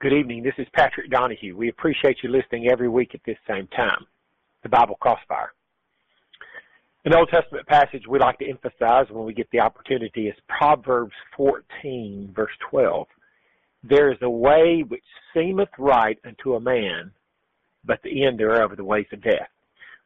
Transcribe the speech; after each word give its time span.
Good 0.00 0.12
evening. 0.12 0.44
This 0.44 0.54
is 0.58 0.68
Patrick 0.74 1.10
Donahue. 1.10 1.56
We 1.56 1.70
appreciate 1.70 2.18
you 2.22 2.30
listening 2.30 2.68
every 2.70 2.88
week 2.88 3.16
at 3.16 3.20
this 3.26 3.36
same 3.48 3.66
time. 3.66 4.06
The 4.62 4.68
Bible 4.68 4.94
Crossfire. 5.00 5.52
An 7.04 7.16
Old 7.16 7.28
Testament 7.30 7.66
passage 7.66 8.04
we 8.08 8.20
like 8.20 8.38
to 8.38 8.48
emphasize 8.48 9.06
when 9.10 9.26
we 9.26 9.34
get 9.34 9.50
the 9.50 9.58
opportunity 9.58 10.28
is 10.28 10.36
Proverbs 10.46 11.14
14, 11.36 12.32
verse 12.32 12.52
12. 12.70 13.08
There 13.82 14.12
is 14.12 14.18
a 14.22 14.30
way 14.30 14.84
which 14.86 15.02
seemeth 15.34 15.70
right 15.80 16.16
unto 16.24 16.54
a 16.54 16.60
man, 16.60 17.10
but 17.84 17.98
the 18.04 18.24
end 18.24 18.38
thereof 18.38 18.70
are 18.70 18.76
the 18.76 18.84
ways 18.84 19.06
of 19.12 19.20
death. 19.20 19.48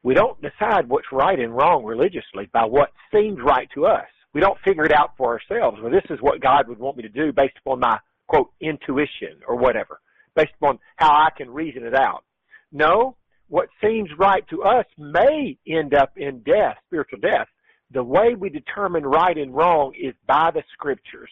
We 0.02 0.14
don't 0.14 0.40
decide 0.40 0.88
what's 0.88 1.12
right 1.12 1.38
and 1.38 1.54
wrong 1.54 1.84
religiously 1.84 2.48
by 2.50 2.64
what 2.64 2.92
seems 3.12 3.40
right 3.44 3.68
to 3.74 3.84
us. 3.84 4.08
We 4.32 4.40
don't 4.40 4.58
figure 4.64 4.86
it 4.86 4.92
out 4.92 5.18
for 5.18 5.38
ourselves. 5.38 5.82
Well, 5.82 5.92
this 5.92 6.08
is 6.08 6.22
what 6.22 6.40
God 6.40 6.66
would 6.66 6.78
want 6.78 6.96
me 6.96 7.02
to 7.02 7.10
do 7.10 7.30
based 7.30 7.58
upon 7.58 7.80
my 7.80 7.98
quote, 8.32 8.50
intuition 8.60 9.40
or 9.46 9.56
whatever, 9.56 10.00
based 10.34 10.52
upon 10.56 10.78
how 10.96 11.10
I 11.10 11.28
can 11.36 11.50
reason 11.50 11.84
it 11.84 11.94
out. 11.94 12.24
No, 12.72 13.16
what 13.48 13.68
seems 13.84 14.08
right 14.18 14.42
to 14.48 14.62
us 14.62 14.86
may 14.96 15.58
end 15.68 15.92
up 15.92 16.12
in 16.16 16.40
death, 16.40 16.78
spiritual 16.86 17.18
death. 17.18 17.48
The 17.90 18.02
way 18.02 18.34
we 18.34 18.48
determine 18.48 19.04
right 19.04 19.36
and 19.36 19.54
wrong 19.54 19.92
is 20.00 20.14
by 20.26 20.50
the 20.54 20.62
scriptures. 20.72 21.28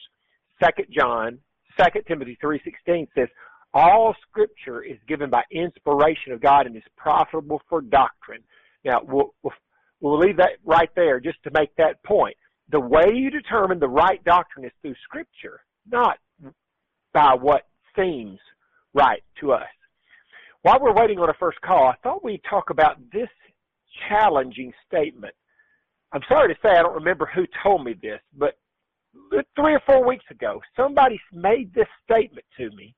Second 0.62 0.88
John, 0.90 1.38
Second 1.80 2.02
Timothy 2.06 2.36
3.16 2.44 3.08
says, 3.14 3.28
all 3.72 4.14
scripture 4.28 4.82
is 4.82 4.98
given 5.08 5.30
by 5.30 5.42
inspiration 5.50 6.32
of 6.32 6.42
God 6.42 6.66
and 6.66 6.76
is 6.76 6.82
profitable 6.98 7.62
for 7.70 7.80
doctrine. 7.80 8.42
Now, 8.84 9.00
we'll, 9.02 9.32
we'll, 9.42 9.54
we'll 10.00 10.18
leave 10.18 10.36
that 10.36 10.58
right 10.64 10.90
there 10.96 11.18
just 11.18 11.42
to 11.44 11.50
make 11.54 11.74
that 11.76 12.02
point. 12.04 12.36
The 12.70 12.80
way 12.80 13.06
you 13.14 13.30
determine 13.30 13.78
the 13.78 13.88
right 13.88 14.22
doctrine 14.24 14.66
is 14.66 14.72
through 14.82 14.96
scripture, 15.04 15.60
not 15.90 16.18
by 17.12 17.34
what 17.34 17.66
seems 17.96 18.38
right 18.94 19.22
to 19.40 19.52
us. 19.52 19.68
While 20.62 20.80
we're 20.80 20.94
waiting 20.94 21.18
on 21.18 21.30
a 21.30 21.34
first 21.34 21.60
call, 21.62 21.88
I 21.88 21.94
thought 22.02 22.24
we'd 22.24 22.42
talk 22.48 22.70
about 22.70 22.98
this 23.12 23.28
challenging 24.08 24.72
statement. 24.86 25.34
I'm 26.12 26.22
sorry 26.28 26.52
to 26.52 26.60
say 26.60 26.70
I 26.70 26.82
don't 26.82 26.94
remember 26.94 27.30
who 27.32 27.46
told 27.62 27.84
me 27.84 27.94
this, 28.00 28.20
but 28.36 28.58
three 29.56 29.74
or 29.74 29.80
four 29.86 30.06
weeks 30.06 30.24
ago, 30.30 30.60
somebody 30.76 31.20
made 31.32 31.72
this 31.74 31.88
statement 32.04 32.44
to 32.58 32.70
me, 32.76 32.94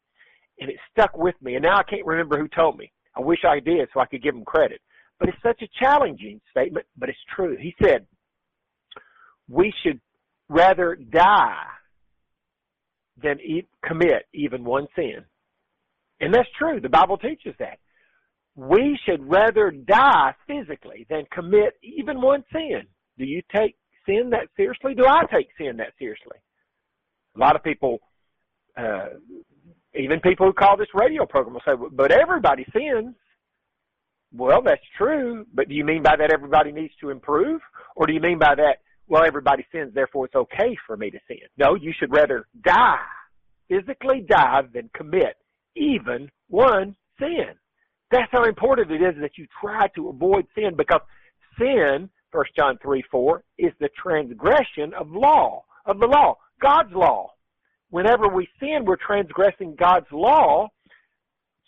and 0.61 0.71
it 0.71 0.77
stuck 0.91 1.17
with 1.17 1.35
me, 1.41 1.55
and 1.55 1.63
now 1.63 1.79
I 1.79 1.83
can't 1.83 2.07
remember 2.07 2.39
who 2.39 2.49
told 2.49 2.79
me. 2.79 2.91
I 3.17 3.21
wish 3.21 3.41
I 3.45 3.61
did 3.61 3.89
so 3.93 4.01
I 4.01 4.07
could 4.07 4.23
give 4.23 4.35
him 4.35 4.45
credit. 4.45 4.81
But 5.19 5.29
it's 5.29 5.43
such 5.43 5.63
a 5.63 5.69
challenging 5.79 6.41
statement, 6.51 6.87
but 6.97 7.09
it's 7.09 7.19
true. 7.35 7.57
He 7.61 7.75
said, 7.83 8.07
we 9.49 9.73
should 9.83 10.01
rather 10.49 10.97
die 10.97 11.65
than 13.23 13.41
e- 13.41 13.67
commit 13.85 14.27
even 14.33 14.65
one 14.65 14.87
sin. 14.97 15.25
And 16.21 16.33
that's 16.33 16.49
true. 16.59 16.81
The 16.81 16.89
Bible 16.89 17.19
teaches 17.19 17.55
that. 17.59 17.79
We 18.55 18.99
should 19.05 19.29
rather 19.29 19.71
die 19.71 20.35
physically 20.47 21.07
than 21.09 21.25
commit 21.33 21.75
even 21.83 22.21
one 22.21 22.45
sin. 22.53 22.83
Do 23.19 23.25
you 23.25 23.43
take 23.55 23.77
sin 24.07 24.31
that 24.31 24.49
seriously? 24.57 24.95
Do 24.95 25.07
I 25.07 25.23
take 25.33 25.49
sin 25.59 25.77
that 25.79 25.93
seriously? 25.99 26.37
A 27.35 27.39
lot 27.39 27.57
of 27.57 27.63
people, 27.63 28.01
uh, 28.77 29.07
even 29.95 30.21
people 30.21 30.47
who 30.47 30.53
call 30.53 30.77
this 30.77 30.89
radio 30.95 31.25
program 31.25 31.55
will 31.55 31.63
say, 31.65 31.73
but 31.93 32.13
everybody 32.13 32.67
sins. 32.73 33.15
Well, 34.35 34.63
that's 34.63 34.83
true, 34.97 35.47
but 35.53 35.69
do 35.69 35.75
you 35.75 35.85
mean 35.85 36.03
by 36.03 36.17
that 36.17 36.33
everybody 36.33 36.73
needs 36.73 36.95
to 37.01 37.11
improve? 37.11 37.61
Or 37.97 38.07
do 38.07 38.13
you 38.13 38.21
mean 38.21 38.39
by 38.39 38.55
that 38.55 38.79
well, 39.09 39.25
everybody 39.25 39.67
sins, 39.73 39.93
therefore 39.95 40.27
it's 40.27 40.35
okay 40.35 40.77
for 40.87 40.97
me 40.97 41.11
to 41.11 41.19
sin. 41.29 41.39
No, 41.59 41.75
you 41.75 41.93
should 41.99 42.13
rather 42.13 42.47
die, 42.65 42.99
physically 43.69 44.25
die, 44.29 44.63
than 44.73 44.91
commit 44.95 45.37
even 45.77 46.31
one 46.49 46.97
sin. 47.19 47.55
That's 48.11 48.31
how 48.31 48.45
important 48.45 48.91
it 48.91 49.03
is 49.03 49.15
that 49.21 49.39
you 49.39 49.47
try 49.61 49.89
to 49.97 50.09
avoid 50.09 50.47
sin 50.55 50.77
because 50.77 51.01
sin, 51.59 52.11
1 52.31 52.45
John 52.57 52.79
3, 52.83 53.03
4, 53.11 53.45
is 53.59 53.73
the 53.81 53.89
transgression 54.01 54.93
of 54.99 55.11
law, 55.11 55.65
of 55.87 55.99
the 55.99 56.07
law, 56.07 56.37
God's 56.61 56.93
law. 56.93 57.31
Whenever 57.91 58.29
we 58.29 58.49
sin, 58.61 58.85
we're 58.85 58.97
transgressing 58.97 59.77
God's 59.79 60.07
law. 60.13 60.69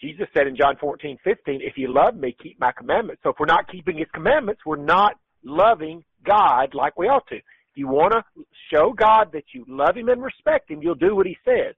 Jesus 0.00 0.26
said 0.34 0.46
in 0.46 0.56
John 0.56 0.76
14, 0.78 1.18
15, 1.24 1.60
if 1.62 1.76
you 1.76 1.92
love 1.92 2.14
me, 2.14 2.36
keep 2.42 2.58
my 2.60 2.72
commandments. 2.72 3.22
So 3.22 3.30
if 3.30 3.36
we're 3.38 3.46
not 3.46 3.70
keeping 3.70 3.98
his 3.98 4.08
commandments, 4.12 4.62
we're 4.66 4.76
not 4.76 5.14
loving 5.44 6.04
God 6.24 6.74
like 6.74 6.98
we 6.98 7.06
ought 7.06 7.26
to. 7.28 7.36
If 7.36 7.76
you 7.76 7.88
want 7.88 8.12
to 8.12 8.44
show 8.72 8.92
God 8.92 9.30
that 9.32 9.44
you 9.52 9.64
love 9.68 9.96
Him 9.96 10.08
and 10.08 10.22
respect 10.22 10.70
Him, 10.70 10.82
you'll 10.82 10.94
do 10.94 11.14
what 11.16 11.26
He 11.26 11.36
says. 11.44 11.74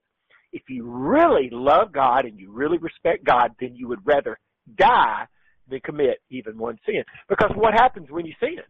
If 0.52 0.62
you 0.68 0.84
really 0.84 1.48
love 1.50 1.92
God 1.92 2.24
and 2.24 2.38
you 2.38 2.50
really 2.50 2.78
respect 2.78 3.24
God, 3.24 3.52
then 3.60 3.74
you 3.74 3.88
would 3.88 4.06
rather 4.06 4.38
die 4.78 5.26
than 5.68 5.80
commit 5.80 6.20
even 6.30 6.56
one 6.56 6.78
sin. 6.86 7.02
Because 7.28 7.50
what 7.54 7.74
happens 7.74 8.10
when 8.10 8.26
you 8.26 8.34
sin? 8.40 8.60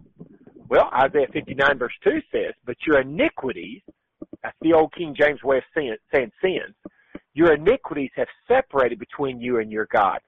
Well, 0.69 0.91
Isaiah 0.93 1.29
59 1.33 1.79
verse 1.79 1.93
2 2.03 2.11
says, 2.33 2.55
but 2.65 2.77
your 2.87 3.01
iniquities, 3.01 3.83
that's 4.43 4.57
the 4.61 4.73
old 4.73 4.93
King 4.95 5.15
James 5.19 5.43
way 5.43 5.59
of 5.59 5.65
saying, 5.75 5.97
saying 6.13 6.33
sins, 6.43 6.75
your 7.35 7.55
iniquities 7.55 8.11
have 8.17 8.29
separated 8.49 8.99
between 8.99 9.41
you 9.41 9.59
and 9.59 9.71
your 9.71 9.87
God, 9.93 10.19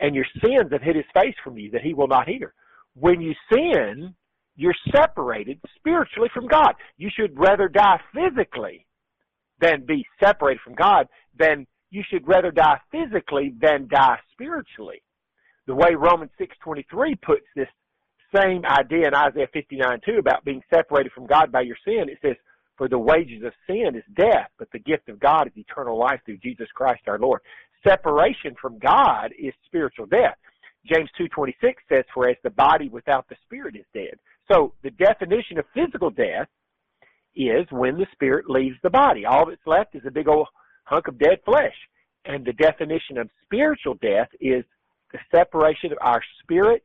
and 0.00 0.14
your 0.14 0.26
sins 0.42 0.72
have 0.72 0.82
hid 0.82 0.96
his 0.96 1.04
face 1.14 1.34
from 1.42 1.56
you 1.56 1.70
that 1.70 1.82
he 1.82 1.94
will 1.94 2.08
not 2.08 2.28
hear. 2.28 2.52
When 2.94 3.20
you 3.20 3.34
sin, 3.52 4.14
you're 4.56 4.74
separated 4.94 5.60
spiritually 5.76 6.30
from 6.34 6.48
God. 6.48 6.74
You 6.96 7.10
should 7.14 7.38
rather 7.38 7.68
die 7.68 8.00
physically 8.12 8.86
than 9.60 9.84
be 9.86 10.04
separated 10.22 10.60
from 10.62 10.74
God, 10.74 11.06
than 11.38 11.66
you 11.90 12.02
should 12.10 12.26
rather 12.26 12.50
die 12.50 12.80
physically 12.90 13.54
than 13.60 13.88
die 13.88 14.18
spiritually. 14.32 15.02
The 15.66 15.74
way 15.74 15.94
Romans 15.94 16.30
6.23 16.40 17.20
puts 17.22 17.46
this 17.54 17.68
same 18.34 18.64
idea 18.64 19.08
in 19.08 19.14
Isaiah 19.14 19.48
59 19.52 20.00
2 20.04 20.12
about 20.18 20.44
being 20.44 20.62
separated 20.72 21.12
from 21.12 21.26
God 21.26 21.52
by 21.52 21.62
your 21.62 21.76
sin, 21.84 22.08
it 22.08 22.18
says, 22.22 22.36
for 22.76 22.88
the 22.88 22.98
wages 22.98 23.42
of 23.44 23.52
sin 23.66 23.94
is 23.94 24.04
death, 24.14 24.50
but 24.58 24.68
the 24.72 24.78
gift 24.78 25.08
of 25.08 25.18
God 25.18 25.46
is 25.46 25.56
eternal 25.56 25.98
life 25.98 26.20
through 26.24 26.38
Jesus 26.38 26.68
Christ 26.74 27.02
our 27.08 27.18
Lord. 27.18 27.40
Separation 27.86 28.54
from 28.60 28.78
God 28.78 29.32
is 29.38 29.54
spiritual 29.64 30.06
death. 30.06 30.36
James 30.86 31.10
2.26 31.18 31.52
says, 31.88 32.04
for 32.14 32.28
as 32.28 32.36
the 32.42 32.50
body 32.50 32.88
without 32.88 33.28
the 33.28 33.36
spirit 33.44 33.76
is 33.76 33.84
dead, 33.92 34.18
so 34.50 34.72
the 34.82 34.90
definition 34.90 35.58
of 35.58 35.64
physical 35.74 36.10
death 36.10 36.48
is 37.34 37.66
when 37.70 37.98
the 37.98 38.06
spirit 38.12 38.48
leaves 38.48 38.76
the 38.82 38.90
body. 38.90 39.26
All 39.26 39.46
that's 39.46 39.66
left 39.66 39.94
is 39.94 40.02
a 40.06 40.10
big 40.10 40.28
old 40.28 40.48
hunk 40.84 41.08
of 41.08 41.18
dead 41.18 41.38
flesh. 41.44 41.74
And 42.24 42.44
the 42.44 42.52
definition 42.54 43.18
of 43.18 43.28
spiritual 43.44 43.94
death 43.94 44.28
is 44.40 44.64
the 45.12 45.18
separation 45.30 45.92
of 45.92 45.98
our 46.00 46.20
spirit 46.42 46.82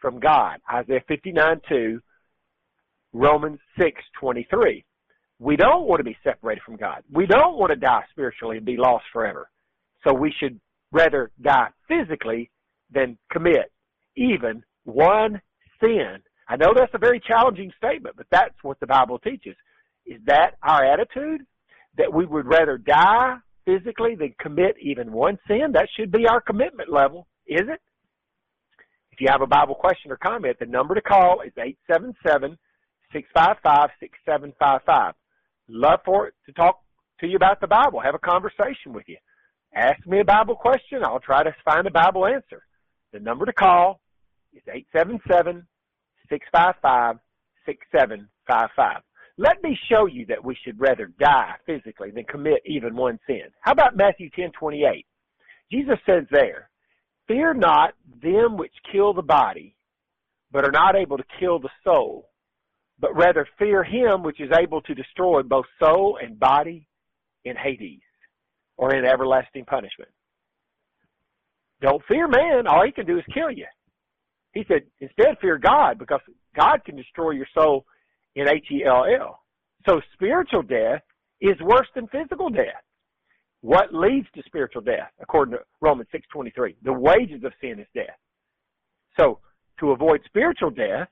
from 0.00 0.18
God. 0.18 0.58
Isaiah 0.72 1.04
59 1.06 1.60
2, 1.68 2.00
Romans 3.12 3.58
6.23. 3.78 4.82
We 5.38 5.56
don't 5.56 5.86
want 5.86 6.00
to 6.00 6.04
be 6.04 6.16
separated 6.24 6.62
from 6.64 6.76
God. 6.76 7.02
We 7.12 7.26
don't 7.26 7.56
want 7.56 7.70
to 7.70 7.76
die 7.76 8.04
spiritually 8.10 8.56
and 8.56 8.66
be 8.66 8.76
lost 8.76 9.04
forever. 9.12 9.48
So 10.04 10.12
we 10.12 10.34
should 10.38 10.60
rather 10.92 11.30
die 11.40 11.68
physically 11.88 12.50
than 12.92 13.18
commit 13.30 13.72
even 14.16 14.62
one 14.84 15.40
sin 15.80 16.22
I 16.50 16.56
know 16.56 16.74
that's 16.74 16.92
a 16.94 16.98
very 16.98 17.20
challenging 17.20 17.70
statement, 17.76 18.16
but 18.16 18.26
that's 18.32 18.56
what 18.62 18.80
the 18.80 18.86
Bible 18.88 19.20
teaches. 19.20 19.54
Is 20.04 20.20
that 20.26 20.56
our 20.64 20.84
attitude? 20.84 21.42
That 21.96 22.12
we 22.12 22.26
would 22.26 22.46
rather 22.46 22.76
die 22.76 23.36
physically 23.64 24.16
than 24.16 24.34
commit 24.40 24.74
even 24.82 25.12
one 25.12 25.38
sin? 25.46 25.70
That 25.72 25.88
should 25.96 26.10
be 26.10 26.26
our 26.26 26.40
commitment 26.40 26.92
level, 26.92 27.28
is 27.46 27.68
it? 27.68 27.80
If 29.12 29.20
you 29.20 29.28
have 29.30 29.42
a 29.42 29.46
Bible 29.46 29.76
question 29.76 30.10
or 30.10 30.16
comment, 30.16 30.56
the 30.58 30.66
number 30.66 30.96
to 30.96 31.00
call 31.00 31.42
is 31.42 31.52
877-655-6755. 33.14 35.12
Love 35.68 36.00
for 36.04 36.26
it 36.26 36.34
to 36.46 36.52
talk 36.52 36.80
to 37.20 37.28
you 37.28 37.36
about 37.36 37.60
the 37.60 37.68
Bible, 37.68 38.00
have 38.00 38.16
a 38.16 38.18
conversation 38.18 38.92
with 38.92 39.04
you. 39.06 39.18
Ask 39.72 40.04
me 40.04 40.18
a 40.20 40.24
Bible 40.24 40.56
question, 40.56 41.04
I'll 41.04 41.20
try 41.20 41.44
to 41.44 41.54
find 41.64 41.86
a 41.86 41.92
Bible 41.92 42.26
answer. 42.26 42.64
The 43.12 43.20
number 43.20 43.46
to 43.46 43.52
call 43.52 44.00
is 44.52 44.62
877 44.68 45.66
655 46.28 47.16
6755. 47.66 49.02
Let 49.36 49.62
me 49.62 49.78
show 49.88 50.06
you 50.06 50.26
that 50.26 50.44
we 50.44 50.56
should 50.62 50.78
rather 50.78 51.06
die 51.18 51.54
physically 51.66 52.10
than 52.10 52.24
commit 52.24 52.62
even 52.66 52.94
one 52.94 53.18
sin. 53.26 53.44
How 53.60 53.72
about 53.72 53.96
Matthew 53.96 54.30
10:28? 54.30 55.06
Jesus 55.70 55.98
says 56.04 56.26
there, 56.30 56.70
"Fear 57.26 57.54
not 57.54 57.94
them 58.22 58.56
which 58.56 58.74
kill 58.92 59.12
the 59.12 59.22
body, 59.22 59.76
but 60.50 60.64
are 60.64 60.72
not 60.72 60.96
able 60.96 61.16
to 61.16 61.24
kill 61.38 61.58
the 61.58 61.70
soul, 61.82 62.30
but 62.98 63.14
rather 63.14 63.44
fear 63.58 63.82
him 63.82 64.22
which 64.22 64.40
is 64.40 64.52
able 64.52 64.82
to 64.82 64.94
destroy 64.94 65.42
both 65.42 65.66
soul 65.78 66.18
and 66.18 66.38
body 66.38 66.86
in 67.44 67.56
Hades, 67.56 68.02
or 68.76 68.94
in 68.94 69.04
everlasting 69.04 69.64
punishment." 69.64 70.12
Don't 71.80 72.02
fear 72.06 72.28
man, 72.28 72.66
all 72.66 72.84
he 72.84 72.92
can 72.92 73.06
do 73.06 73.18
is 73.18 73.24
kill 73.32 73.50
you. 73.50 73.66
He 74.52 74.64
said, 74.68 74.82
instead 75.00 75.38
fear 75.40 75.58
God 75.58 75.98
because 75.98 76.20
God 76.54 76.84
can 76.84 76.96
destroy 76.96 77.30
your 77.30 77.46
soul 77.54 77.84
in 78.34 78.48
H-E-L-L. 78.48 79.40
So 79.88 80.00
spiritual 80.12 80.62
death 80.62 81.02
is 81.40 81.58
worse 81.60 81.88
than 81.94 82.06
physical 82.08 82.50
death. 82.50 82.82
what 83.62 83.94
leads 83.94 84.26
to 84.34 84.42
spiritual 84.46 84.82
death, 84.82 85.10
according 85.20 85.54
to 85.54 85.60
Romans 85.80 86.08
6.23? 86.14 86.76
The 86.82 86.92
wages 86.92 87.44
of 87.44 87.52
sin 87.60 87.78
is 87.78 87.86
death. 87.94 88.16
So, 89.18 89.38
to 89.80 89.90
avoid 89.90 90.20
spiritual 90.26 90.70
death, 90.70 91.08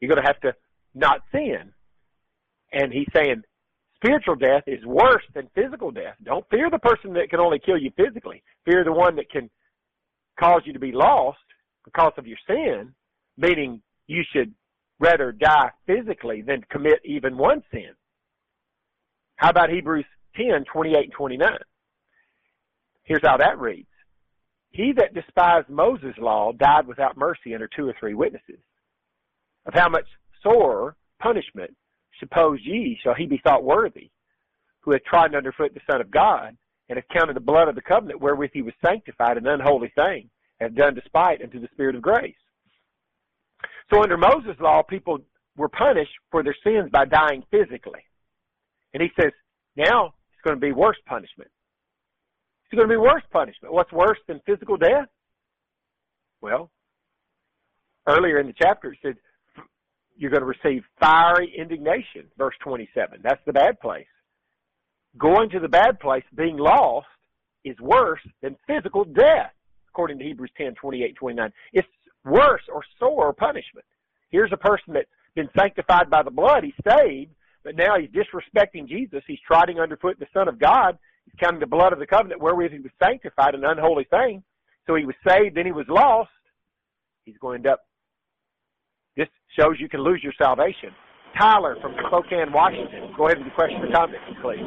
you're 0.00 0.12
going 0.12 0.22
to 0.22 0.26
have 0.26 0.40
to 0.40 0.54
not 0.94 1.20
sin. 1.32 1.72
And 2.72 2.92
he's 2.92 3.06
saying 3.14 3.42
spiritual 3.96 4.36
death 4.36 4.64
is 4.66 4.84
worse 4.84 5.22
than 5.34 5.48
physical 5.54 5.90
death. 5.90 6.16
Don't 6.22 6.48
fear 6.50 6.68
the 6.70 6.78
person 6.78 7.12
that 7.14 7.30
can 7.30 7.40
only 7.40 7.58
kill 7.58 7.78
you 7.78 7.90
physically. 7.96 8.42
Fear 8.64 8.84
the 8.84 8.92
one 8.92 9.16
that 9.16 9.30
can 9.30 9.50
cause 10.38 10.62
you 10.64 10.72
to 10.72 10.78
be 10.78 10.92
lost 10.92 11.38
because 11.84 12.12
of 12.16 12.26
your 12.26 12.38
sin, 12.46 12.94
meaning 13.36 13.80
you 14.06 14.22
should 14.32 14.52
rather 14.98 15.32
die 15.32 15.70
physically 15.86 16.42
than 16.42 16.64
commit 16.70 17.00
even 17.04 17.36
one 17.36 17.62
sin. 17.70 17.90
How 19.36 19.50
about 19.50 19.70
Hebrews 19.70 20.06
10, 20.36 20.64
28 20.72 21.04
and 21.04 21.12
29? 21.12 21.58
Here's 23.04 23.22
how 23.22 23.36
that 23.36 23.58
reads. 23.58 23.88
He 24.70 24.92
that 24.96 25.14
despised 25.14 25.68
Moses' 25.68 26.14
law 26.18 26.52
died 26.52 26.86
without 26.86 27.16
mercy 27.16 27.54
under 27.54 27.68
two 27.68 27.88
or 27.88 27.94
three 27.98 28.14
witnesses. 28.14 28.60
Of 29.66 29.74
how 29.74 29.88
much 29.88 30.06
sorer 30.42 30.96
punishment 31.20 31.74
suppose 32.20 32.58
ye 32.62 32.98
shall 33.02 33.14
he 33.14 33.26
be 33.26 33.40
thought 33.42 33.64
worthy, 33.64 34.10
who 34.80 34.92
hath 34.92 35.04
trodden 35.04 35.36
under 35.36 35.52
foot 35.52 35.74
the 35.74 35.80
Son 35.90 36.00
of 36.00 36.10
God, 36.10 36.56
and 36.88 36.96
hath 36.96 37.08
counted 37.08 37.34
the 37.34 37.40
blood 37.40 37.68
of 37.68 37.74
the 37.74 37.82
covenant 37.82 38.20
wherewith 38.20 38.50
he 38.52 38.62
was 38.62 38.74
sanctified 38.84 39.36
an 39.36 39.46
unholy 39.46 39.92
thing, 39.94 40.30
and 40.60 40.76
done 40.76 40.94
despite 40.94 41.42
unto 41.42 41.60
the 41.60 41.68
Spirit 41.72 41.96
of 41.96 42.02
grace. 42.02 42.34
So 43.92 44.02
under 44.02 44.16
Moses' 44.16 44.56
law, 44.60 44.82
people 44.82 45.18
were 45.56 45.68
punished 45.68 46.12
for 46.30 46.42
their 46.42 46.56
sins 46.64 46.90
by 46.90 47.04
dying 47.04 47.42
physically. 47.50 48.00
And 48.94 49.02
he 49.02 49.10
says, 49.20 49.32
now 49.76 50.14
it's 50.32 50.42
going 50.44 50.56
to 50.56 50.60
be 50.60 50.72
worse 50.72 50.96
punishment. 51.06 51.50
It's 52.64 52.76
going 52.76 52.88
to 52.88 52.92
be 52.92 52.98
worse 52.98 53.22
punishment. 53.32 53.72
What's 53.72 53.92
worse 53.92 54.18
than 54.26 54.40
physical 54.44 54.76
death? 54.76 55.08
Well, 56.40 56.70
earlier 58.06 58.38
in 58.38 58.46
the 58.46 58.54
chapter 58.60 58.92
it 58.92 58.98
said, 59.02 59.16
you're 60.16 60.30
going 60.30 60.40
to 60.40 60.46
receive 60.46 60.82
fiery 60.98 61.54
indignation, 61.56 62.24
verse 62.38 62.54
27. 62.62 63.20
That's 63.22 63.40
the 63.44 63.52
bad 63.52 63.78
place. 63.80 64.06
Going 65.18 65.50
to 65.50 65.60
the 65.60 65.68
bad 65.68 65.98
place, 66.00 66.24
being 66.34 66.56
lost, 66.56 67.06
is 67.64 67.78
worse 67.80 68.20
than 68.42 68.56
physical 68.66 69.04
death, 69.04 69.52
according 69.88 70.18
to 70.18 70.24
Hebrews 70.24 70.50
10, 70.56 70.74
28, 70.74 71.16
29. 71.16 71.52
It's 71.72 71.88
worse 72.24 72.62
or 72.72 72.82
sore 72.98 73.32
punishment. 73.32 73.86
Here's 74.30 74.52
a 74.52 74.56
person 74.56 74.94
that's 74.94 75.08
been 75.34 75.48
sanctified 75.58 76.10
by 76.10 76.22
the 76.22 76.30
blood. 76.30 76.64
He's 76.64 76.74
saved, 76.88 77.32
but 77.64 77.76
now 77.76 77.96
he's 77.98 78.10
disrespecting 78.10 78.88
Jesus. 78.88 79.22
He's 79.26 79.38
trotting 79.46 79.80
underfoot 79.80 80.18
the 80.18 80.26
Son 80.32 80.48
of 80.48 80.58
God. 80.58 80.98
He's 81.24 81.34
counting 81.40 81.60
the 81.60 81.66
blood 81.66 81.92
of 81.92 81.98
the 81.98 82.06
covenant 82.06 82.40
wherewith 82.40 82.72
he 82.72 82.78
was 82.78 82.92
sanctified, 83.02 83.54
an 83.54 83.64
unholy 83.64 84.04
thing. 84.04 84.42
So 84.86 84.94
he 84.94 85.04
was 85.04 85.16
saved, 85.26 85.56
then 85.56 85.66
he 85.66 85.72
was 85.72 85.86
lost. 85.88 86.30
He's 87.24 87.38
going 87.38 87.62
to 87.62 87.68
end 87.68 87.72
up 87.72 87.80
this 89.16 89.28
shows 89.58 89.76
you 89.78 89.88
can 89.88 90.00
lose 90.00 90.20
your 90.22 90.34
salvation. 90.38 90.90
Tyler 91.36 91.76
from 91.80 91.94
Spokane, 92.06 92.52
Washington. 92.52 93.12
Go 93.16 93.26
ahead 93.28 93.38
the 93.44 93.50
question 93.50 93.82
or 93.84 93.92
comment, 93.92 94.22
please. 94.40 94.64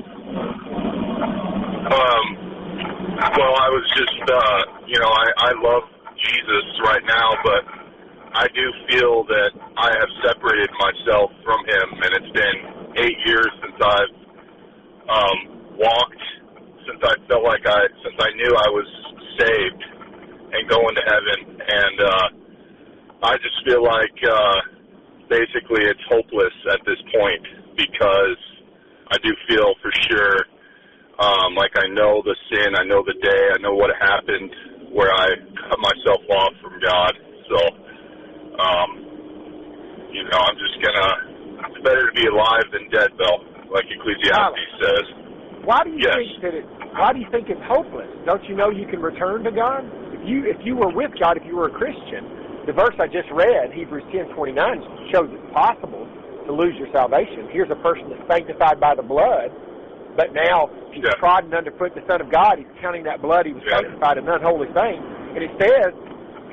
Um, 1.89 2.25
well, 3.17 3.55
I 3.57 3.69
was 3.73 3.85
just, 3.97 4.21
uh, 4.29 4.61
you 4.85 4.99
know, 4.99 5.09
I, 5.09 5.49
I 5.49 5.51
love 5.57 5.83
Jesus 6.21 6.65
right 6.85 7.01
now, 7.05 7.33
but 7.43 7.61
I 8.37 8.45
do 8.53 8.65
feel 8.89 9.25
that 9.25 9.51
I 9.77 9.89
have 9.97 10.09
separated 10.21 10.69
myself 10.77 11.31
from 11.43 11.59
Him, 11.65 11.87
and 12.05 12.11
it's 12.21 12.33
been 12.37 12.57
eight 13.01 13.17
years 13.25 13.49
since 13.65 13.75
I've 13.81 14.15
um, 15.09 15.37
walked, 15.73 16.23
since 16.85 17.01
I 17.01 17.15
felt 17.27 17.43
like 17.43 17.65
I, 17.65 17.81
since 18.05 18.15
I 18.19 18.29
knew 18.37 18.53
I 18.53 18.69
was 18.69 18.87
saved 19.39 19.83
and 20.53 20.69
going 20.69 20.95
to 20.95 21.01
heaven, 21.01 21.39
and 21.57 22.01
uh, 22.01 22.27
I 23.23 23.37
just 23.37 23.57
feel 23.65 23.83
like 23.83 24.17
uh, 24.21 24.61
basically 25.29 25.85
it's 25.85 26.01
hopeless 26.09 26.53
at 26.73 26.81
this 26.85 26.99
point 27.13 27.43
because 27.77 28.39
I 29.11 29.17
do 29.23 29.31
feel 29.47 29.73
for 29.81 29.91
sure 30.09 30.45
um, 31.19 31.53
like 31.55 31.75
I 31.75 31.87
know 31.91 32.23
the 32.23 32.35
sin, 32.47 32.79
I 32.79 32.87
know 32.87 33.03
the 33.03 33.19
day, 33.19 33.43
I 33.51 33.59
know 33.59 33.75
what 33.75 33.91
happened 33.99 34.55
where 34.95 35.11
I 35.11 35.35
cut 35.67 35.79
myself 35.83 36.23
off 36.31 36.53
from 36.63 36.79
God. 36.79 37.13
So, 37.51 37.59
um, 38.55 38.89
you 40.15 40.23
know, 40.23 40.39
I'm 40.39 40.57
just 40.57 40.79
gonna. 40.79 41.11
It's 41.59 41.83
better 41.83 42.07
to 42.07 42.13
be 42.15 42.25
alive 42.25 42.63
than 42.71 42.87
dead, 42.89 43.11
though, 43.19 43.43
like 43.67 43.83
Ecclesiastes 43.91 44.71
says. 44.79 45.05
Why 45.67 45.83
do 45.83 45.91
you 45.91 45.99
Yes. 45.99 46.15
think 46.15 46.41
that 46.41 46.53
it? 46.55 46.65
Why 46.95 47.11
do 47.11 47.19
you 47.19 47.27
think 47.31 47.49
it's 47.49 47.61
hopeless? 47.67 48.07
Don't 48.25 48.41
you 48.47 48.55
know 48.55 48.71
you 48.71 48.87
can 48.87 49.01
return 49.01 49.43
to 49.43 49.51
God? 49.51 49.83
If 50.15 50.23
you 50.23 50.47
if 50.47 50.63
you 50.63 50.77
were 50.77 50.89
with 50.95 51.11
God, 51.19 51.35
if 51.35 51.43
you 51.45 51.57
were 51.57 51.67
a 51.67 51.75
Christian, 51.75 52.38
the 52.69 52.77
verse 52.77 52.93
I 53.01 53.09
just 53.09 53.25
read, 53.33 53.73
Hebrews 53.73 54.05
ten 54.13 54.29
twenty 54.37 54.53
nine, 54.53 54.77
shows 55.09 55.25
it's 55.33 55.49
possible 55.57 56.05
to 56.45 56.51
lose 56.53 56.77
your 56.77 56.85
salvation. 56.93 57.49
Here's 57.49 57.73
a 57.73 57.79
person 57.81 58.13
that's 58.13 58.21
sanctified 58.29 58.77
by 58.77 58.93
the 58.93 59.01
blood, 59.01 59.49
but 60.13 60.37
now 60.37 60.69
he's 60.93 61.01
Yeah. 61.01 61.17
trodden 61.17 61.49
underfoot 61.57 61.97
the 61.97 62.05
Son 62.05 62.21
of 62.21 62.29
God. 62.29 62.61
He's 62.61 62.69
counting 62.77 63.01
that 63.09 63.25
blood 63.25 63.49
he 63.49 63.53
was 63.57 63.63
Yeah. 63.65 63.81
sanctified 63.81 64.21
an 64.21 64.29
unholy 64.29 64.69
thing. 64.69 65.01
And 65.33 65.41
it 65.41 65.49
says, 65.57 65.93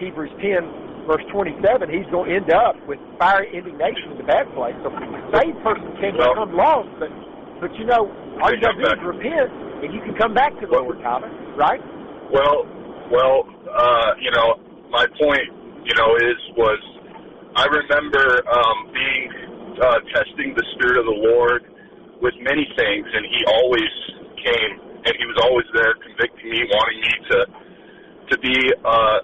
Hebrews 0.01 0.33
ten 0.41 0.65
verse 1.05 1.23
twenty 1.29 1.53
seven, 1.61 1.91
he's 1.93 2.07
going 2.09 2.31
to 2.31 2.37
end 2.37 2.49
up 2.51 2.81
with 2.89 2.99
fiery 3.21 3.53
indignation 3.53 4.13
in 4.13 4.17
the 4.17 4.25
bad 4.25 4.49
place. 4.57 4.75
So 4.83 4.89
the 4.89 5.37
saved 5.37 5.61
person 5.63 5.85
can 6.01 6.17
Well- 6.17 6.33
become 6.33 6.57
lost, 6.57 6.89
but 6.99 7.13
but 7.61 7.75
you 7.77 7.85
know 7.85 8.09
all 8.41 8.51
you 8.53 8.61
got 8.61 8.73
to 8.73 8.81
do 8.81 8.89
back. 8.89 8.99
is 8.99 9.05
repent, 9.05 9.53
and 9.85 9.93
you 9.93 10.01
can 10.01 10.15
come 10.15 10.33
back 10.33 10.55
to 10.61 10.67
the 10.67 10.73
Well- 10.73 10.85
Lord, 10.97 11.03
Tyler. 11.03 11.29
Right? 11.57 11.81
Well, 12.33 12.65
well, 13.11 13.47
uh, 13.69 14.15
you 14.19 14.31
know, 14.31 14.57
my 14.91 15.07
point, 15.21 15.49
you 15.87 15.95
know, 15.95 16.11
is 16.19 16.41
was 16.59 16.83
I 17.57 17.65
remember 17.71 18.43
um, 18.51 18.79
being 18.93 19.25
uh, 19.81 19.99
testing 20.13 20.53
the 20.53 20.67
Spirit 20.77 20.99
of 20.99 21.07
the 21.07 21.19
Lord 21.33 21.63
with 22.21 22.35
many 22.43 22.67
things, 22.77 23.07
and 23.07 23.23
He 23.25 23.41
always 23.49 23.93
came, 24.43 24.73
and 25.07 25.13
He 25.15 25.25
was 25.25 25.39
always 25.47 25.67
there, 25.73 25.95
convicting 26.03 26.51
me, 26.51 26.61
wanting 26.69 27.01
me 27.01 27.13
to 27.31 27.39
to 28.27 28.35
be 28.43 28.57
uh, 28.83 29.19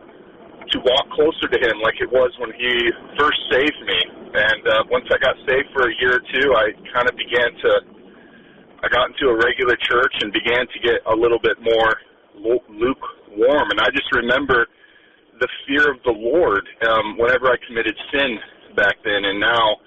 to 0.71 0.77
walk 0.87 1.07
closer 1.13 1.51
to 1.51 1.59
Him, 1.59 1.83
like 1.83 1.99
it 1.99 2.09
was 2.09 2.31
when 2.39 2.55
He 2.55 2.73
first 3.19 3.41
saved 3.51 3.81
me. 3.85 4.01
And 4.33 4.63
uh, 4.65 4.83
once 4.89 5.05
I 5.13 5.19
got 5.21 5.37
saved 5.45 5.69
for 5.77 5.91
a 5.91 5.95
year 6.01 6.17
or 6.17 6.25
two, 6.33 6.47
I 6.57 6.73
kind 6.95 7.05
of 7.05 7.15
began 7.19 7.53
to 7.67 7.71
I 8.83 8.89
got 8.89 9.11
into 9.15 9.31
a 9.31 9.37
regular 9.37 9.77
church 9.79 10.15
and 10.23 10.33
began 10.33 10.67
to 10.67 10.79
get 10.83 11.07
a 11.07 11.15
little 11.15 11.39
bit 11.39 11.55
more 11.63 11.91
lukewarm. 12.35 13.71
And 13.71 13.79
I 13.79 13.91
just 13.95 14.11
remember 14.13 14.67
the 15.43 15.51
fear 15.67 15.91
of 15.91 15.99
the 16.07 16.15
Lord 16.15 16.63
um, 16.87 17.19
whenever 17.19 17.51
I 17.51 17.59
committed 17.67 17.99
sin 18.15 18.39
back 18.79 18.95
then. 19.03 19.27
And 19.27 19.43
now 19.43 19.83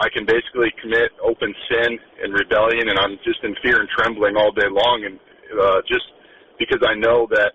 I 0.00 0.08
can 0.08 0.24
basically 0.24 0.72
commit 0.80 1.12
open 1.20 1.52
sin 1.68 2.00
and 2.24 2.32
rebellion, 2.32 2.88
and 2.88 2.96
I'm 2.98 3.20
just 3.20 3.44
in 3.44 3.52
fear 3.60 3.84
and 3.84 3.88
trembling 3.92 4.40
all 4.40 4.50
day 4.50 4.72
long. 4.72 5.04
And 5.04 5.20
uh, 5.60 5.84
just 5.84 6.08
because 6.58 6.80
I 6.88 6.96
know 6.96 7.28
that 7.36 7.52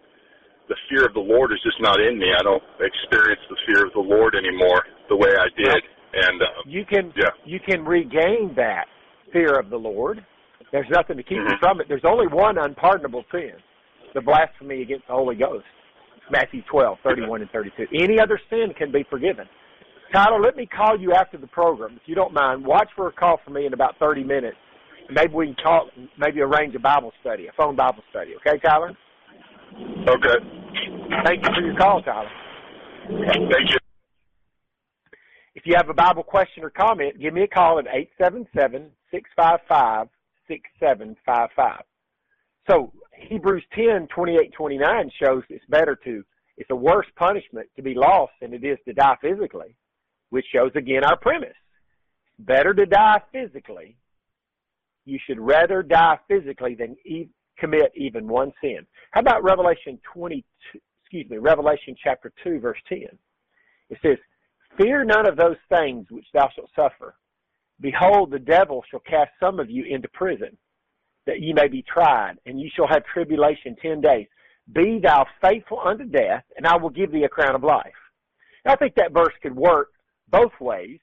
the 0.69 0.77
fear 0.93 1.09
of 1.09 1.17
the 1.17 1.25
Lord 1.25 1.51
is 1.51 1.57
just 1.65 1.81
not 1.81 1.97
in 1.99 2.21
me, 2.21 2.29
I 2.37 2.45
don't 2.45 2.61
experience 2.77 3.41
the 3.49 3.57
fear 3.65 3.89
of 3.89 3.93
the 3.97 4.05
Lord 4.05 4.37
anymore 4.37 4.85
the 5.09 5.17
way 5.17 5.33
I 5.33 5.49
did. 5.57 5.81
And 6.13 6.41
uh, 6.41 6.45
You 6.65 6.85
can 6.85 7.11
Yeah. 7.17 7.33
you 7.45 7.59
can 7.59 7.83
regain 7.83 8.53
that 8.55 8.85
fear 9.33 9.57
of 9.57 9.69
the 9.69 9.77
Lord. 9.77 10.23
There's 10.71 10.89
nothing 10.89 11.17
to 11.17 11.23
keep 11.23 11.37
you 11.37 11.43
Mhm. 11.43 11.59
from 11.59 11.81
it. 11.81 11.87
There's 11.89 12.05
only 12.05 12.27
one 12.27 12.59
unpardonable 12.59 13.25
sin: 13.31 13.53
the 14.13 14.21
blasphemy 14.21 14.81
against 14.83 15.07
the 15.07 15.13
Holy 15.13 15.35
Ghost. 15.35 15.65
Matthew 16.31 16.61
12, 16.69 16.97
31 17.03 17.41
and 17.41 17.49
32. 17.51 17.87
Any 17.93 18.19
other 18.19 18.39
sin 18.49 18.73
can 18.77 18.91
be 18.91 19.03
forgiven. 19.09 19.47
Tyler, 20.13 20.39
let 20.41 20.55
me 20.55 20.65
call 20.65 20.99
you 20.99 21.13
after 21.13 21.37
the 21.37 21.47
program, 21.47 21.93
if 21.95 22.01
you 22.07 22.15
don't 22.15 22.33
mind. 22.33 22.65
Watch 22.65 22.89
for 22.95 23.07
a 23.07 23.11
call 23.11 23.39
from 23.43 23.53
me 23.53 23.65
in 23.65 23.73
about 23.73 23.97
30 23.99 24.23
minutes. 24.23 24.57
Maybe 25.11 25.33
we 25.33 25.47
can 25.47 25.55
talk, 25.55 25.87
maybe 26.17 26.41
arrange 26.41 26.73
a 26.75 26.79
Bible 26.79 27.11
study, 27.21 27.47
a 27.47 27.51
phone 27.53 27.75
Bible 27.75 28.03
study. 28.09 28.33
Okay, 28.37 28.57
Tyler? 28.59 28.91
okay, 30.07 30.37
Thank 31.25 31.43
you 31.45 31.51
for 31.53 31.61
your 31.61 31.75
call, 31.77 32.01
Tyler. 32.03 32.29
thank 33.07 33.69
you. 33.69 33.77
If 35.55 35.63
you 35.65 35.73
have 35.75 35.89
a 35.89 35.93
Bible 35.93 36.23
question 36.23 36.63
or 36.63 36.69
comment, 36.69 37.19
give 37.19 37.33
me 37.33 37.41
a 37.43 37.47
call 37.47 37.79
at 37.79 37.85
877-655-6755. 39.09 40.07
So 42.69 42.91
Hebrews 43.19 43.63
10, 43.73 44.07
28, 44.07 44.53
29 44.53 45.11
shows 45.21 45.43
it's 45.49 45.65
better 45.69 45.95
to, 46.03 46.23
it's 46.57 46.69
a 46.69 46.75
worse 46.75 47.07
punishment 47.15 47.67
to 47.75 47.81
be 47.81 47.93
lost 47.93 48.33
than 48.41 48.53
it 48.53 48.63
is 48.63 48.77
to 48.85 48.93
die 48.93 49.17
physically, 49.21 49.75
which 50.29 50.45
shows 50.53 50.71
again 50.75 51.03
our 51.03 51.17
premise. 51.17 51.49
Better 52.39 52.73
to 52.73 52.85
die 52.85 53.21
physically. 53.31 53.97
You 55.05 55.19
should 55.25 55.39
rather 55.39 55.83
die 55.83 56.19
physically 56.27 56.75
than 56.75 56.95
e- 57.05 57.29
commit 57.57 57.91
even 57.95 58.27
one 58.27 58.53
sin. 58.61 58.85
How 59.11 59.21
about 59.21 59.43
Revelation 59.43 59.99
22, 60.13 60.79
excuse 61.03 61.29
me, 61.29 61.37
Revelation 61.37 61.95
chapter 62.01 62.31
2 62.43 62.59
verse 62.59 62.79
10? 62.87 62.99
It 63.89 63.97
says, 64.01 64.17
Fear 64.77 65.05
none 65.05 65.27
of 65.27 65.35
those 65.35 65.57
things 65.67 66.05
which 66.09 66.27
thou 66.33 66.49
shalt 66.55 66.69
suffer. 66.75 67.15
Behold, 67.81 68.31
the 68.31 68.39
devil 68.39 68.83
shall 68.89 68.99
cast 69.01 69.31
some 69.39 69.59
of 69.59 69.69
you 69.69 69.83
into 69.85 70.07
prison, 70.09 70.55
that 71.29 71.41
ye 71.41 71.53
may 71.53 71.67
be 71.67 71.83
tried, 71.83 72.33
and 72.47 72.59
ye 72.59 72.71
shall 72.75 72.87
have 72.87 73.03
tribulation 73.05 73.75
ten 73.79 74.01
days. 74.01 74.27
Be 74.73 74.99
thou 75.01 75.25
faithful 75.41 75.79
unto 75.79 76.05
death, 76.05 76.43
and 76.57 76.65
I 76.65 76.75
will 76.75 76.89
give 76.89 77.11
thee 77.11 77.23
a 77.23 77.29
crown 77.29 77.53
of 77.53 77.63
life. 77.63 77.93
I 78.65 78.75
think 78.75 78.95
that 78.95 79.13
verse 79.13 79.33
could 79.41 79.55
work 79.55 79.91
both 80.29 80.51
ways. 80.59 80.99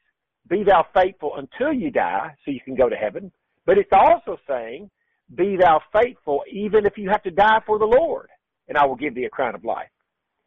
Be 0.49 0.65
thou 0.65 0.85
faithful 0.93 1.33
until 1.37 1.73
you 1.73 1.91
die, 1.91 2.35
so 2.45 2.51
you 2.51 2.61
can 2.65 2.75
go 2.75 2.89
to 2.89 2.97
heaven. 2.97 3.31
But 3.67 3.79
it's 3.79 3.93
also 3.93 4.37
saying, 4.49 4.91
be 5.35 5.57
thou 5.57 5.81
faithful 5.93 6.43
even 6.51 6.87
if 6.87 6.97
you 6.97 7.09
have 7.11 7.23
to 7.23 7.31
die 7.31 7.61
for 7.65 7.79
the 7.79 7.85
Lord, 7.85 8.29
and 8.69 8.77
I 8.77 8.85
will 8.85 8.97
give 8.97 9.15
thee 9.15 9.25
a 9.25 9.31
crown 9.31 9.55
of 9.55 9.65
life. 9.65 9.91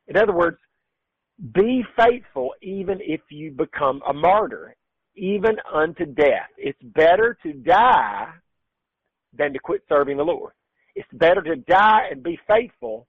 In 0.08 0.18
other 0.18 0.34
words, 0.34 0.58
be 1.54 1.86
faithful 1.98 2.54
even 2.62 3.00
if 3.02 3.22
you 3.30 3.52
become 3.52 4.02
a 4.08 4.14
martyr, 4.14 4.76
even 5.16 5.56
unto 5.74 6.06
death. 6.06 6.50
It's 6.58 6.82
better 6.82 7.38
to 7.44 7.54
die 7.54 8.28
than 9.38 9.54
to 9.54 9.60
quit 9.60 9.82
serving 9.90 10.18
the 10.18 10.24
Lord. 10.24 10.54
It's 10.96 11.08
better 11.14 11.42
to 11.42 11.56
die 11.56 12.08
and 12.12 12.24
be 12.24 12.40
faithful 12.48 13.08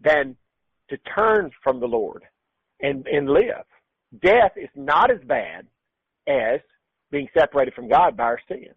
than 0.00 0.36
to 0.88 0.96
turn 1.14 1.50
from 1.62 1.80
the 1.80 1.86
Lord 1.86 2.24
and, 2.80 3.06
and 3.06 3.28
live. 3.28 3.64
Death 4.22 4.52
is 4.56 4.68
not 4.74 5.10
as 5.10 5.20
bad 5.26 5.66
as 6.26 6.60
being 7.10 7.28
separated 7.38 7.74
from 7.74 7.88
God 7.88 8.16
by 8.16 8.24
our 8.24 8.40
sin. 8.48 8.68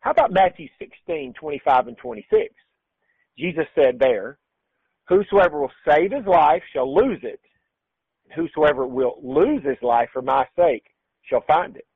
How 0.00 0.10
about 0.10 0.32
Matthew 0.32 0.68
16, 0.78 1.34
25 1.38 1.86
and 1.88 1.96
26? 1.96 2.54
Jesus 3.38 3.66
said 3.74 3.98
there, 3.98 4.38
Whosoever 5.08 5.60
will 5.60 5.72
save 5.88 6.12
his 6.12 6.26
life 6.26 6.62
shall 6.72 6.92
lose 6.92 7.20
it. 7.22 7.40
Whosoever 8.34 8.86
will 8.86 9.18
lose 9.22 9.62
his 9.64 9.76
life 9.82 10.08
for 10.12 10.22
my 10.22 10.46
sake 10.56 10.84
shall 11.22 11.42
find 11.46 11.76
it. 11.76 11.86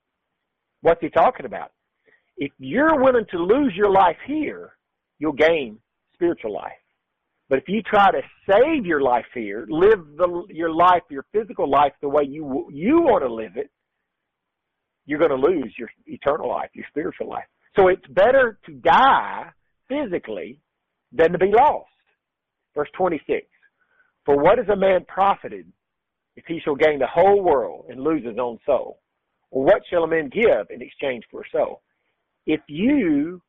What's 0.82 1.00
he 1.00 1.08
talking 1.08 1.46
about? 1.46 1.72
If 2.36 2.52
you're 2.58 3.02
willing 3.02 3.26
to 3.30 3.38
lose 3.38 3.72
your 3.74 3.90
life 3.90 4.16
here, 4.26 4.72
you'll 5.18 5.32
gain 5.32 5.78
spiritual 6.14 6.52
life. 6.52 6.72
But 7.48 7.58
if 7.58 7.68
you 7.68 7.80
try 7.82 8.10
to 8.10 8.20
save 8.50 8.84
your 8.84 9.00
life 9.00 9.26
here, 9.32 9.66
live 9.68 10.00
the, 10.16 10.44
your 10.50 10.74
life, 10.74 11.02
your 11.08 11.24
physical 11.32 11.70
life 11.70 11.92
the 12.02 12.08
way 12.08 12.24
you 12.24 12.68
you 12.72 13.00
want 13.00 13.22
to 13.22 13.32
live 13.32 13.56
it, 13.56 13.70
you're 15.06 15.20
going 15.20 15.30
to 15.30 15.36
lose 15.36 15.72
your 15.78 15.88
eternal 16.06 16.48
life, 16.48 16.70
your 16.74 16.84
spiritual 16.90 17.28
life. 17.28 17.44
So 17.76 17.88
it's 17.88 18.06
better 18.08 18.58
to 18.66 18.72
die 18.72 19.50
physically 19.88 20.58
than 21.12 21.32
to 21.32 21.38
be 21.38 21.52
lost. 21.52 21.88
Verse 22.74 22.88
26. 22.96 23.46
For 24.24 24.36
what 24.36 24.58
is 24.58 24.68
a 24.68 24.76
man 24.76 25.04
profited 25.06 25.70
if 26.34 26.44
he 26.46 26.60
shall 26.64 26.74
gain 26.74 26.98
the 26.98 27.06
whole 27.06 27.42
world 27.42 27.86
and 27.88 28.00
lose 28.00 28.24
his 28.24 28.38
own 28.38 28.58
soul? 28.66 28.98
Or 29.50 29.62
what 29.62 29.82
shall 29.88 30.02
a 30.02 30.08
man 30.08 30.28
give 30.28 30.66
in 30.70 30.82
exchange 30.82 31.22
for 31.30 31.42
a 31.42 31.50
soul? 31.52 31.82
If 32.46 32.60
you 32.68 33.42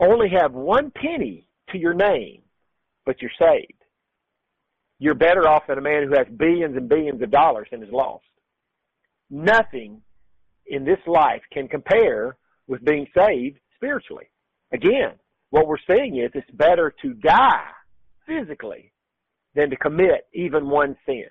only 0.00 0.28
have 0.30 0.52
one 0.52 0.90
penny 0.90 1.48
to 1.70 1.78
your 1.78 1.94
name, 1.94 2.42
but 3.04 3.20
you're 3.20 3.30
saved, 3.38 3.82
you're 4.98 5.14
better 5.14 5.48
off 5.48 5.66
than 5.66 5.78
a 5.78 5.82
man 5.82 6.04
who 6.04 6.16
has 6.16 6.26
billions 6.36 6.76
and 6.76 6.88
billions 6.88 7.22
of 7.22 7.30
dollars 7.30 7.68
and 7.72 7.82
is 7.82 7.90
lost. 7.90 8.24
Nothing 9.30 10.02
in 10.66 10.84
this 10.84 11.00
life 11.06 11.42
can 11.52 11.68
compare 11.68 12.36
with 12.68 12.84
being 12.84 13.06
saved 13.16 13.58
spiritually. 13.76 14.26
Again, 14.72 15.14
what 15.50 15.66
we're 15.66 15.76
saying 15.88 16.18
is 16.18 16.30
it's 16.34 16.50
better 16.52 16.94
to 17.02 17.14
die 17.14 17.70
physically 18.26 18.92
than 19.54 19.70
to 19.70 19.76
commit 19.76 20.28
even 20.32 20.68
one 20.68 20.96
sin. 21.06 21.26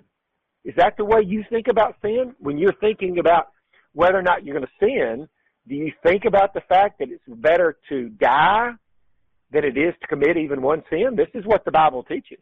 Is 0.65 0.73
that 0.75 0.97
the 0.97 1.05
way 1.05 1.21
you 1.25 1.43
think 1.49 1.67
about 1.69 1.95
sin? 2.01 2.35
When 2.39 2.57
you're 2.57 2.73
thinking 2.81 3.19
about 3.19 3.47
whether 3.93 4.17
or 4.17 4.21
not 4.21 4.43
you're 4.43 4.57
going 4.57 4.67
to 4.67 4.85
sin, 4.85 5.29
do 5.69 5.75
you 5.75 5.91
think 6.03 6.25
about 6.25 6.53
the 6.53 6.61
fact 6.61 6.97
that 6.99 7.09
it's 7.09 7.23
better 7.27 7.77
to 7.89 8.09
die 8.09 8.71
than 9.51 9.63
it 9.63 9.77
is 9.77 9.93
to 10.01 10.07
commit 10.07 10.35
even 10.35 10.61
one 10.61 10.83
sin? 10.89 11.15
This 11.15 11.29
is 11.35 11.45
what 11.45 11.63
the 11.63 11.71
Bible 11.71 12.03
teaches. 12.03 12.39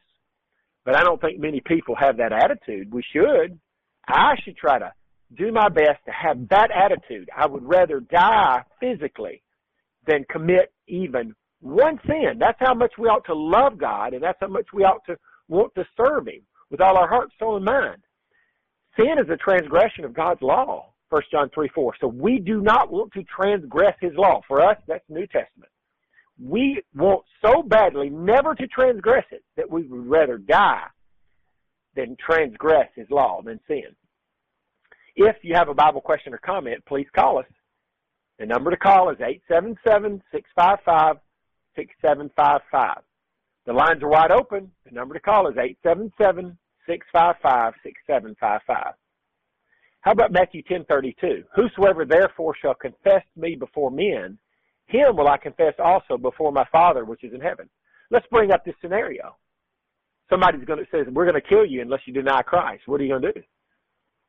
But 0.85 0.95
I 0.95 1.03
don't 1.03 1.19
think 1.19 1.37
many 1.39 1.61
people 1.65 1.95
have 1.95 2.17
that 2.17 2.31
attitude. 2.31 2.93
We 2.93 3.03
should. 3.13 3.59
I 4.07 4.35
should 4.43 4.55
try 4.55 4.79
to 4.79 4.93
do 5.37 5.51
my 5.51 5.67
best 5.67 5.99
to 6.05 6.11
have 6.11 6.47
that 6.49 6.69
attitude. 6.71 7.29
I 7.35 7.45
would 7.45 7.67
rather 7.67 7.99
die 7.99 8.63
physically 8.79 9.43
than 10.05 10.25
commit 10.31 10.71
even 10.87 11.35
one 11.59 11.99
sin. 12.07 12.37
That's 12.39 12.59
how 12.61 12.73
much 12.73 12.93
we 12.97 13.09
ought 13.09 13.25
to 13.25 13.35
love 13.35 13.77
God, 13.77 14.13
and 14.13 14.23
that's 14.23 14.37
how 14.39 14.47
much 14.47 14.67
we 14.73 14.83
ought 14.83 15.03
to 15.07 15.17
want 15.49 15.75
to 15.75 15.83
serve 15.97 16.27
Him 16.27 16.43
with 16.69 16.79
all 16.79 16.97
our 16.97 17.09
heart, 17.09 17.29
soul, 17.37 17.57
and 17.57 17.65
mind. 17.65 18.01
Sin 18.95 19.17
is 19.21 19.29
a 19.29 19.35
transgression 19.35 20.05
of 20.05 20.13
God's 20.13 20.41
law, 20.41 20.93
1 21.09 21.21
John 21.31 21.49
3, 21.53 21.69
4. 21.73 21.93
So 21.99 22.07
we 22.07 22.39
do 22.39 22.61
not 22.61 22.91
want 22.91 23.13
to 23.13 23.23
transgress 23.23 23.95
His 24.01 24.13
law. 24.15 24.41
For 24.47 24.61
us, 24.61 24.77
that's 24.87 25.03
New 25.09 25.27
Testament. 25.27 25.71
We 26.41 26.81
want 26.93 27.23
so 27.43 27.63
badly 27.63 28.09
never 28.09 28.53
to 28.55 28.67
transgress 28.67 29.25
it 29.31 29.43
that 29.55 29.69
we 29.69 29.83
would 29.83 30.07
rather 30.07 30.37
die 30.37 30.85
than 31.95 32.15
transgress 32.19 32.89
His 32.95 33.09
law, 33.09 33.41
than 33.43 33.59
sin. 33.67 33.95
If 35.15 35.37
you 35.41 35.55
have 35.55 35.69
a 35.69 35.73
Bible 35.73 36.01
question 36.01 36.33
or 36.33 36.37
comment, 36.37 36.83
please 36.85 37.07
call 37.15 37.39
us. 37.39 37.45
The 38.37 38.45
number 38.45 38.69
to 38.69 38.77
call 38.77 39.09
is 39.09 39.17
877-655 39.17 40.21
6755. 41.75 42.97
The 43.65 43.73
lines 43.73 44.03
are 44.03 44.09
wide 44.09 44.31
open. 44.31 44.71
The 44.85 44.91
number 44.91 45.13
to 45.13 45.19
call 45.19 45.47
is 45.47 45.57
877 45.57 46.57
655 46.87 47.73
6755. 47.83 48.93
How 50.07 50.13
about 50.13 50.31
Matthew 50.31 50.63
10:32? 50.63 51.43
Whosoever 51.53 52.05
therefore 52.05 52.55
shall 52.55 52.73
confess 52.73 53.23
me 53.35 53.57
before 53.57 53.91
men, 53.91 54.37
him 54.85 55.17
will 55.17 55.27
I 55.27 55.35
confess 55.35 55.73
also 55.79 56.17
before 56.17 56.53
my 56.53 56.63
Father 56.71 57.03
which 57.03 57.25
is 57.25 57.33
in 57.33 57.41
heaven. 57.41 57.69
Let's 58.09 58.25
bring 58.27 58.53
up 58.53 58.63
this 58.63 58.75
scenario. 58.79 59.35
Somebody's 60.29 60.63
going 60.63 60.79
to 60.79 60.89
says 60.91 61.13
we're 61.13 61.29
going 61.29 61.41
to 61.41 61.45
kill 61.49 61.65
you 61.65 61.81
unless 61.81 61.99
you 62.05 62.13
deny 62.13 62.41
Christ. 62.41 62.83
What 62.85 63.01
are 63.01 63.03
you 63.03 63.09
going 63.09 63.21
to 63.23 63.33
do? 63.33 63.43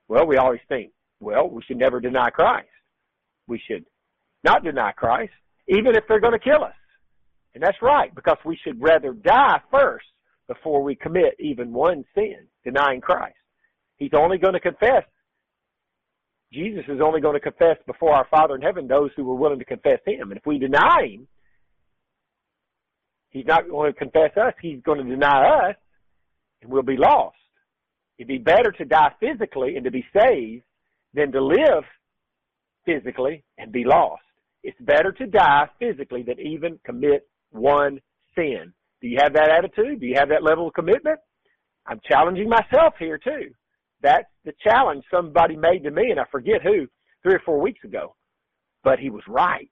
Well, 0.09 0.27
we 0.27 0.37
always 0.37 0.59
think, 0.69 0.91
well, 1.21 1.49
we 1.49 1.63
should 1.63 1.79
never 1.79 2.01
deny 2.01 2.31
Christ. 2.31 2.67
We 3.47 3.63
should 3.65 3.85
not 4.43 4.65
deny 4.65 4.91
Christ, 4.91 5.33
even 5.69 5.95
if 5.95 6.03
they're 6.09 6.19
going 6.19 6.33
to 6.33 6.41
kill 6.41 6.65
us. 6.65 6.75
And 7.55 7.63
that's 7.63 7.81
right, 7.81 8.13
because 8.13 8.39
we 8.45 8.59
should 8.65 8.83
rather 8.83 9.13
die 9.13 9.61
first 9.71 10.07
before 10.49 10.83
we 10.83 10.97
commit 10.97 11.37
even 11.39 11.73
one 11.73 12.05
sin, 12.17 12.49
denying 12.65 13.01
Christ. 13.01 13.37
He's 13.97 14.11
only 14.13 14.39
going 14.39 14.55
to 14.55 14.61
confess. 14.61 15.05
Jesus 16.53 16.85
is 16.89 17.01
only 17.03 17.21
going 17.21 17.35
to 17.35 17.41
confess 17.41 17.77
before 17.87 18.15
our 18.15 18.27
Father 18.31 18.55
in 18.55 18.63
heaven 18.63 18.89
those 18.89 19.11
who 19.17 19.25
were 19.25 19.35
willing 19.35 19.59
to 19.59 19.65
confess 19.65 20.01
Him. 20.07 20.31
And 20.31 20.39
if 20.39 20.47
we 20.47 20.59
deny 20.59 21.07
Him, 21.11 21.29
He's 23.31 23.47
not 23.47 23.69
going 23.69 23.93
to 23.93 23.99
confess 23.99 24.31
us. 24.37 24.55
He's 24.61 24.81
going 24.83 25.05
to 25.05 25.09
deny 25.09 25.69
us, 25.69 25.77
and 26.63 26.71
we'll 26.71 26.83
be 26.83 26.97
lost. 26.97 27.37
It'd 28.19 28.29
be 28.29 28.39
better 28.39 28.73
to 28.73 28.85
die 28.85 29.13
physically 29.21 29.77
and 29.77 29.85
to 29.85 29.91
be 29.91 30.05
saved 30.17 30.65
than 31.15 31.31
to 31.33 31.43
live 31.43 31.85
physically 32.85 33.45
and 33.59 33.71
be 33.71 33.85
lost. 33.85 34.23
It's 34.65 34.81
better 34.81 35.13
to 35.13 35.27
die 35.27 35.69
physically 35.79 36.23
than 36.23 36.41
even 36.41 36.81
commit 36.85 37.29
one 37.51 38.01
sin. 38.35 38.73
Do 39.01 39.09
you 39.09 39.19
have 39.23 39.35
that 39.35 39.51
attitude? 39.51 40.01
Do 40.01 40.07
you 40.07 40.17
have 40.19 40.31
that 40.31 40.43
level 40.43 40.69
of 40.69 40.75
commitment? 40.75 41.21
I'm 41.87 42.01
challenging 42.09 42.49
myself 42.49 42.95
here 42.99 43.19
too. 43.19 43.53
That's 44.03 44.29
the 44.45 44.53
challenge 44.63 45.05
somebody 45.11 45.57
made 45.57 45.85
to 45.85 45.91
me, 45.91 46.11
and 46.11 46.21
I 46.21 46.25
forget 46.31 46.63
who, 46.63 46.87
three 47.23 47.35
or 47.35 47.43
four 47.45 47.61
weeks 47.61 47.83
ago. 47.85 48.15
But 48.85 48.99
he 48.99 49.11
was 49.11 49.23
right. 49.27 49.71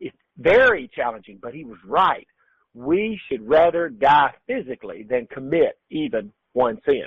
It's 0.00 0.16
very 0.36 0.90
challenging, 0.94 1.38
but 1.40 1.54
he 1.54 1.64
was 1.64 1.78
right. 1.86 2.26
We 2.74 3.20
should 3.28 3.48
rather 3.48 3.88
die 3.88 4.34
physically 4.46 5.06
than 5.08 5.28
commit 5.32 5.78
even 5.90 6.32
one 6.52 6.78
sin. 6.84 7.04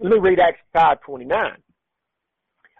Let 0.00 0.12
me 0.12 0.18
read 0.18 0.40
Acts 0.40 0.60
5.29 0.74 1.56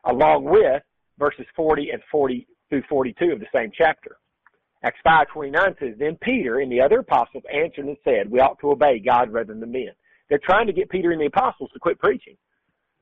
along 0.05 0.45
with 0.45 0.83
verses 1.19 1.47
40 1.55 1.91
and 1.91 2.03
40 2.11 2.47
through 2.69 2.83
42 2.89 3.33
of 3.33 3.41
the 3.41 3.47
same 3.55 3.71
chapter. 3.77 4.17
Acts 4.83 4.99
5.29 5.07 5.79
says, 5.79 5.95
Then 5.99 6.17
Peter 6.21 6.59
and 6.59 6.73
the 6.73 6.81
other 6.81 7.01
apostles 7.01 7.45
answered 7.53 7.87
and 7.87 7.97
said, 8.03 8.31
We 8.31 8.41
ought 8.41 8.59
to 8.61 8.71
obey 8.71 8.99
God 8.99 9.33
rather 9.33 9.55
than 9.55 9.71
men. 9.71 9.93
They're 10.33 10.41
trying 10.43 10.67
to 10.67 10.73
get 10.73 10.89
Peter 10.89 11.11
and 11.11 11.21
the 11.21 11.27
apostles 11.27 11.69
to 11.75 11.79
quit 11.79 11.99
preaching. 11.99 12.39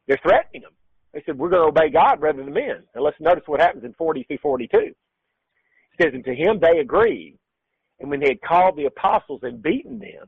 They're 0.09 0.19
threatening 0.21 0.63
them. 0.63 0.73
They 1.15 1.23
said, 1.25 1.39
We're 1.39 1.49
going 1.49 1.63
to 1.63 1.69
obey 1.69 1.89
God 1.89 2.21
rather 2.21 2.43
than 2.43 2.53
men. 2.53 2.83
And 2.93 3.05
let's 3.05 3.21
notice 3.21 3.45
what 3.47 3.61
happens 3.61 3.85
in 3.85 3.93
40 3.93 4.25
through 4.25 4.39
42. 4.43 4.77
It 4.77 4.97
says, 6.03 6.11
And 6.13 6.25
to 6.25 6.35
him 6.35 6.59
they 6.61 6.81
agreed. 6.81 7.39
And 8.01 8.11
when 8.11 8.19
they 8.19 8.31
had 8.31 8.41
called 8.41 8.77
the 8.77 8.87
apostles 8.87 9.43
and 9.45 9.63
beaten 9.63 10.01
them, 10.01 10.27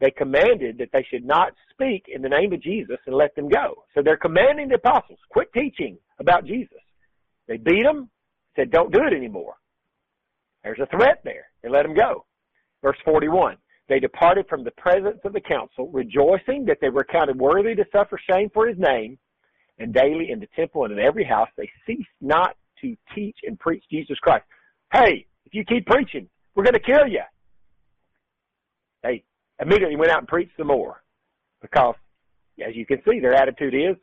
they 0.00 0.10
commanded 0.10 0.78
that 0.78 0.88
they 0.94 1.06
should 1.10 1.22
not 1.22 1.52
speak 1.70 2.06
in 2.08 2.22
the 2.22 2.30
name 2.30 2.54
of 2.54 2.62
Jesus 2.62 2.96
and 3.04 3.14
let 3.14 3.34
them 3.34 3.50
go. 3.50 3.84
So 3.94 4.00
they're 4.02 4.16
commanding 4.16 4.68
the 4.68 4.76
apostles, 4.76 5.18
quit 5.28 5.52
teaching 5.52 5.98
about 6.18 6.46
Jesus. 6.46 6.80
They 7.46 7.58
beat 7.58 7.82
them, 7.82 8.08
said, 8.56 8.70
Don't 8.70 8.90
do 8.90 9.00
it 9.06 9.14
anymore. 9.14 9.56
There's 10.64 10.80
a 10.80 10.96
threat 10.96 11.20
there. 11.24 11.48
They 11.62 11.68
let 11.68 11.82
them 11.82 11.94
go. 11.94 12.24
Verse 12.82 12.96
41. 13.04 13.58
They 13.88 13.98
departed 13.98 14.46
from 14.48 14.64
the 14.64 14.70
presence 14.72 15.18
of 15.24 15.32
the 15.32 15.40
council, 15.40 15.88
rejoicing 15.88 16.64
that 16.66 16.78
they 16.80 16.88
were 16.88 17.04
counted 17.04 17.38
worthy 17.38 17.74
to 17.74 17.84
suffer 17.92 18.18
shame 18.30 18.50
for 18.54 18.66
his 18.66 18.78
name, 18.78 19.18
and 19.78 19.92
daily 19.92 20.30
in 20.30 20.38
the 20.40 20.48
temple 20.54 20.84
and 20.84 20.92
in 20.92 20.98
every 20.98 21.24
house 21.24 21.48
they 21.56 21.68
ceased 21.86 22.08
not 22.20 22.56
to 22.80 22.96
teach 23.14 23.36
and 23.44 23.58
preach 23.58 23.82
Jesus 23.90 24.18
Christ. 24.18 24.44
Hey, 24.92 25.26
if 25.46 25.54
you 25.54 25.64
keep 25.64 25.86
preaching, 25.86 26.28
we're 26.54 26.64
going 26.64 26.74
to 26.74 26.80
kill 26.80 27.06
you. 27.08 27.22
They 29.02 29.24
immediately 29.60 29.96
went 29.96 30.12
out 30.12 30.18
and 30.18 30.28
preached 30.28 30.52
some 30.56 30.68
more 30.68 31.02
because, 31.60 31.94
as 32.64 32.74
you 32.74 32.86
can 32.86 33.02
see, 33.08 33.20
their 33.20 33.34
attitude 33.34 33.74
is, 33.74 33.96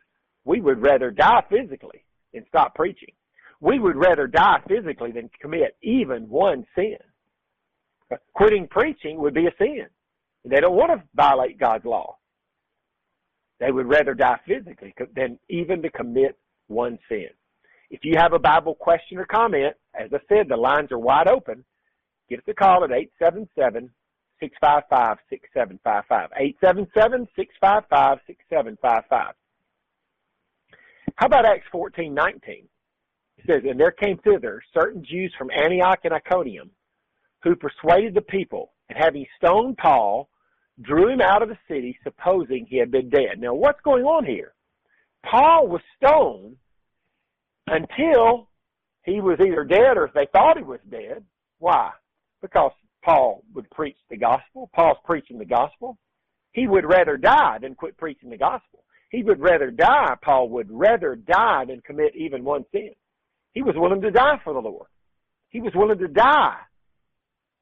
we 0.46 0.62
would 0.62 0.82
rather 0.82 1.12
die 1.12 1.44
physically 1.50 2.04
than 2.34 2.46
stop 2.48 2.76
preaching. 2.76 3.14
We 3.62 3.80
would 3.80 3.96
rather 3.96 4.28
die 4.28 4.62
physically 4.68 5.12
than 5.12 5.30
commit 5.42 5.76
even 5.84 6.30
one 6.30 6.66
sin. 6.76 6.98
Quitting 8.34 8.68
preaching 8.68 9.20
would 9.20 9.34
be 9.34 9.48
a 9.48 9.54
sin. 9.58 9.88
They 10.46 10.60
don't 10.60 10.76
want 10.76 10.92
to 10.92 11.04
violate 11.16 11.60
God's 11.60 11.86
law. 11.86 12.18
They 13.60 13.72
would 13.72 13.88
rather 13.88 14.14
die 14.14 14.40
physically 14.48 14.94
than 15.16 15.38
even 15.50 15.82
to 15.82 15.90
commit 15.90 16.38
one 16.68 16.98
sin. 17.10 17.28
If 17.90 18.02
you 18.04 18.16
have 18.18 18.34
a 18.34 18.40
Bible 18.40 18.76
question 18.76 19.18
or 19.18 19.26
comment, 19.26 19.76
as 19.94 20.10
I 20.14 20.20
said, 20.30 20.48
the 20.48 20.56
lines 20.56 20.92
are 20.92 21.00
wide 21.00 21.28
open. 21.28 21.66
Give 22.30 22.40
us 22.40 22.46
a 22.48 22.54
call 22.54 22.84
at 22.84 22.92
877 22.92 23.90
655 24.40 25.18
6755. 25.30 26.30
877 26.38 27.28
655 27.36 28.20
6755. 28.28 29.34
How 31.16 31.26
about 31.26 31.46
Acts 31.46 31.68
14 31.72 32.14
19? 32.14 32.68
It 33.38 33.46
says, 33.48 33.64
And 33.68 33.80
there 33.80 33.92
came 33.92 34.18
thither 34.20 34.62
certain 34.74 35.04
Jews 35.04 35.34
from 35.38 35.50
Antioch 35.52 36.00
and 36.04 36.14
Iconium 36.14 36.72
who 37.44 37.56
persuaded 37.56 38.14
the 38.14 38.22
people, 38.22 38.74
and 38.90 38.98
having 38.98 39.26
stoned 39.38 39.78
Paul, 39.78 40.30
drew 40.82 41.10
him 41.10 41.22
out 41.22 41.42
of 41.42 41.50
the 41.50 41.58
city, 41.68 41.98
supposing 42.04 42.66
he 42.66 42.78
had 42.78 42.92
been 42.92 43.10
dead. 43.10 43.40
Now, 43.40 43.54
what's 43.54 43.82
going 43.82 44.04
on 44.04 44.26
here? 44.26 44.54
Paul 45.30 45.68
was 45.68 45.82
stoned 45.98 46.56
until 47.68 48.50
he 49.04 49.22
was 49.22 49.40
either 49.40 49.64
dead 49.64 49.98
or 49.98 50.06
if 50.06 50.14
they 50.14 50.28
thought 50.32 50.58
he 50.58 50.64
was 50.64 50.80
dead. 50.90 51.24
Why? 51.60 51.92
Because 52.42 52.72
Paul 53.04 53.44
would 53.54 53.70
preach 53.72 53.98
the 54.10 54.18
gospel. 54.18 54.70
Paul's 54.74 54.98
preaching 55.06 55.38
the 55.38 55.46
gospel. 55.46 55.98
He 56.54 56.68
would 56.68 56.86
rather 56.86 57.18
die 57.18 57.58
than 57.62 57.76
quit 57.76 57.98
preaching 57.98 58.30
the 58.30 58.38
gospel. 58.38 58.84
He 59.12 59.24
would 59.24 59.40
rather 59.40 59.72
die, 59.72 60.16
Paul 60.22 60.50
would 60.50 60.70
rather 60.70 61.16
die 61.16 61.66
than 61.66 61.82
commit 61.82 62.16
even 62.16 62.44
one 62.44 62.66
sin. 62.72 62.92
He 63.54 63.64
was 63.64 63.76
willing 63.76 64.02
to 64.02 64.12
die 64.12 64.40
for 64.44 64.54
the 64.54 64.60
Lord. 64.60 64.88
He 65.50 65.62
was 65.62 65.74
willing 65.76 65.98
to 65.98 66.08
die 66.08 66.58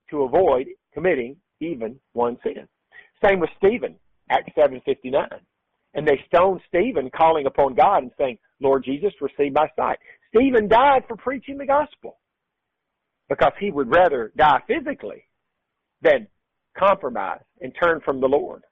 to 0.10 0.24
avoid 0.24 0.68
committing 0.94 1.36
even 1.60 2.00
one 2.14 2.38
sin. 2.44 2.68
Same 3.24 3.40
with 3.40 3.50
Stephen, 3.58 3.96
Acts 4.30 4.54
7.59. 4.58 5.28
And 5.94 6.08
they 6.08 6.20
stoned 6.28 6.62
Stephen 6.68 7.10
calling 7.16 7.46
upon 7.46 7.74
God 7.74 8.04
and 8.04 8.12
saying, 8.18 8.38
Lord 8.62 8.84
Jesus, 8.84 9.14
receive 9.22 9.54
my 9.54 9.68
sight. 9.76 9.98
Stephen 10.36 10.68
died 10.68 11.04
for 11.08 11.16
preaching 11.18 11.58
the 11.58 11.66
gospel 11.66 12.18
because 13.30 13.54
he 13.60 13.72
would 13.72 13.90
rather 13.90 14.32
die 14.38 14.62
physically 14.68 15.24
than 16.02 16.28
compromise 16.78 17.42
and 17.62 17.74
turn 17.82 18.02
from 18.06 18.22
the 18.22 18.28
Lord. 18.28 18.64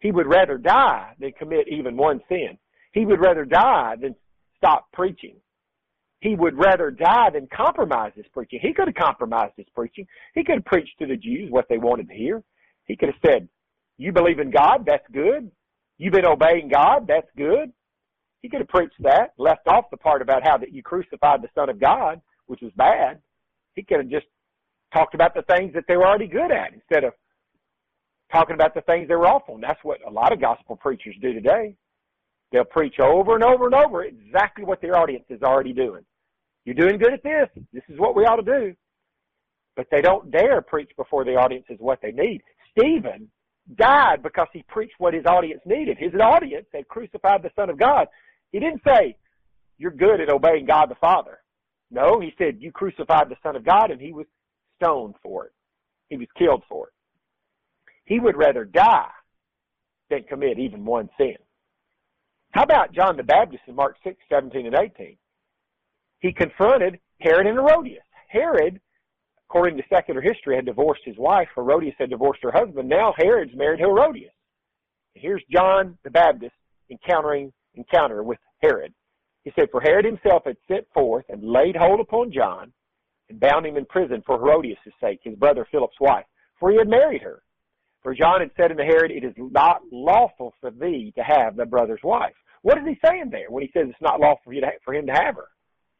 He 0.00 0.10
would 0.10 0.26
rather 0.26 0.58
die 0.58 1.12
than 1.18 1.32
commit 1.32 1.68
even 1.68 1.96
one 1.96 2.20
sin. 2.28 2.58
He 2.92 3.06
would 3.06 3.20
rather 3.20 3.44
die 3.44 3.94
than 4.00 4.14
stop 4.56 4.90
preaching. 4.92 5.36
He 6.24 6.34
would 6.34 6.56
rather 6.56 6.90
die 6.90 7.28
than 7.34 7.46
compromise 7.54 8.12
his 8.16 8.24
preaching. 8.32 8.58
He 8.62 8.72
could 8.72 8.88
have 8.88 8.94
compromised 8.94 9.52
his 9.58 9.66
preaching. 9.74 10.06
He 10.34 10.42
could 10.42 10.54
have 10.54 10.64
preached 10.64 10.98
to 10.98 11.06
the 11.06 11.18
Jews 11.18 11.50
what 11.50 11.66
they 11.68 11.76
wanted 11.76 12.08
to 12.08 12.14
hear. 12.14 12.42
He 12.86 12.96
could 12.96 13.10
have 13.10 13.20
said, 13.22 13.46
you 13.98 14.10
believe 14.10 14.38
in 14.38 14.50
God, 14.50 14.86
that's 14.86 15.04
good. 15.12 15.50
You've 15.98 16.14
been 16.14 16.24
obeying 16.24 16.70
God, 16.70 17.06
that's 17.06 17.28
good. 17.36 17.74
He 18.40 18.48
could 18.48 18.60
have 18.60 18.68
preached 18.68 18.94
that, 19.00 19.34
left 19.36 19.68
off 19.68 19.90
the 19.90 19.98
part 19.98 20.22
about 20.22 20.42
how 20.42 20.56
that 20.56 20.72
you 20.72 20.82
crucified 20.82 21.42
the 21.42 21.50
Son 21.54 21.68
of 21.68 21.78
God, 21.78 22.22
which 22.46 22.62
was 22.62 22.72
bad. 22.74 23.20
He 23.74 23.82
could 23.82 23.98
have 23.98 24.08
just 24.08 24.26
talked 24.94 25.14
about 25.14 25.34
the 25.34 25.42
things 25.42 25.74
that 25.74 25.84
they 25.88 25.98
were 25.98 26.06
already 26.06 26.26
good 26.26 26.50
at 26.50 26.72
instead 26.72 27.04
of 27.04 27.12
talking 28.32 28.54
about 28.54 28.72
the 28.72 28.80
things 28.80 29.08
they 29.08 29.14
were 29.14 29.26
awful. 29.26 29.56
And 29.56 29.62
that's 29.62 29.84
what 29.84 29.98
a 30.08 30.10
lot 30.10 30.32
of 30.32 30.40
gospel 30.40 30.76
preachers 30.76 31.16
do 31.20 31.34
today. 31.34 31.74
They'll 32.50 32.64
preach 32.64 32.98
over 32.98 33.34
and 33.34 33.44
over 33.44 33.66
and 33.66 33.74
over 33.74 34.04
exactly 34.04 34.64
what 34.64 34.80
their 34.80 34.96
audience 34.96 35.26
is 35.28 35.42
already 35.42 35.74
doing. 35.74 36.02
You're 36.64 36.74
doing 36.74 36.98
good 36.98 37.12
at 37.12 37.22
this. 37.22 37.48
This 37.72 37.82
is 37.88 37.98
what 37.98 38.16
we 38.16 38.24
ought 38.24 38.36
to 38.36 38.42
do. 38.42 38.74
But 39.76 39.86
they 39.90 40.00
don't 40.00 40.30
dare 40.30 40.62
preach 40.62 40.90
before 40.96 41.24
the 41.24 41.32
audience 41.32 41.66
is 41.68 41.78
what 41.80 42.00
they 42.00 42.12
need. 42.12 42.42
Stephen 42.76 43.28
died 43.76 44.22
because 44.22 44.48
he 44.52 44.64
preached 44.68 44.94
what 44.98 45.14
his 45.14 45.26
audience 45.26 45.60
needed. 45.64 45.96
His 45.98 46.12
audience 46.14 46.66
had 46.72 46.88
crucified 46.88 47.42
the 47.42 47.50
Son 47.56 47.70
of 47.70 47.78
God. 47.78 48.06
He 48.52 48.60
didn't 48.60 48.82
say, 48.86 49.16
you're 49.78 49.90
good 49.90 50.20
at 50.20 50.30
obeying 50.30 50.66
God 50.66 50.86
the 50.88 50.94
Father. 50.96 51.40
No, 51.90 52.20
he 52.20 52.32
said, 52.38 52.58
you 52.60 52.72
crucified 52.72 53.28
the 53.28 53.36
Son 53.42 53.56
of 53.56 53.64
God 53.64 53.90
and 53.90 54.00
he 54.00 54.12
was 54.12 54.26
stoned 54.80 55.14
for 55.22 55.46
it. 55.46 55.52
He 56.08 56.16
was 56.16 56.28
killed 56.38 56.62
for 56.68 56.88
it. 56.88 56.92
He 58.04 58.20
would 58.20 58.36
rather 58.36 58.64
die 58.64 59.10
than 60.10 60.24
commit 60.24 60.58
even 60.58 60.84
one 60.84 61.08
sin. 61.18 61.36
How 62.52 62.62
about 62.62 62.92
John 62.92 63.16
the 63.16 63.22
Baptist 63.22 63.62
in 63.66 63.74
Mark 63.74 63.96
6, 64.04 64.16
17 64.28 64.66
and 64.66 64.76
18? 64.76 65.16
He 66.24 66.32
confronted 66.32 66.98
Herod 67.20 67.46
and 67.46 67.58
Herodias. 67.58 68.02
Herod 68.28 68.80
according 69.50 69.76
to 69.76 69.84
secular 69.92 70.22
history, 70.22 70.56
had 70.56 70.64
divorced 70.64 71.02
his 71.04 71.18
wife. 71.18 71.48
Herodias 71.54 71.94
had 71.98 72.08
divorced 72.08 72.42
her 72.42 72.50
husband. 72.50 72.88
Now 72.88 73.12
Herod's 73.18 73.54
married 73.54 73.78
Herodias. 73.78 74.32
Here's 75.12 75.42
John 75.52 75.98
the 76.02 76.10
Baptist 76.10 76.54
encountering 76.90 77.52
encounter 77.74 78.22
with 78.22 78.38
Herod. 78.62 78.94
He 79.44 79.52
said, 79.54 79.68
For 79.70 79.82
Herod 79.82 80.06
himself 80.06 80.44
had 80.46 80.56
sent 80.66 80.86
forth 80.94 81.26
and 81.28 81.44
laid 81.44 81.76
hold 81.76 82.00
upon 82.00 82.32
John 82.32 82.72
and 83.28 83.38
bound 83.38 83.66
him 83.66 83.76
in 83.76 83.84
prison 83.84 84.22
for 84.24 84.38
Herodias' 84.38 84.78
sake, 84.98 85.20
his 85.22 85.36
brother 85.36 85.68
Philip's 85.70 86.00
wife, 86.00 86.24
for 86.58 86.70
he 86.70 86.78
had 86.78 86.88
married 86.88 87.20
her. 87.20 87.42
For 88.02 88.14
John 88.14 88.40
had 88.40 88.50
said 88.56 88.70
unto 88.70 88.82
Herod, 88.82 89.10
It 89.10 89.24
is 89.24 89.34
not 89.36 89.82
lawful 89.92 90.54
for 90.60 90.70
thee 90.70 91.12
to 91.16 91.22
have 91.22 91.56
thy 91.56 91.64
brother's 91.64 92.02
wife. 92.02 92.34
What 92.62 92.78
is 92.78 92.84
he 92.88 92.98
saying 93.04 93.28
there 93.30 93.50
when 93.50 93.62
he 93.62 93.70
says 93.72 93.86
it's 93.88 94.00
not 94.00 94.20
lawful 94.20 94.40
for, 94.46 94.52
you 94.54 94.62
to, 94.62 94.70
for 94.84 94.94
him 94.94 95.06
to 95.06 95.12
have 95.12 95.36
her? 95.36 95.48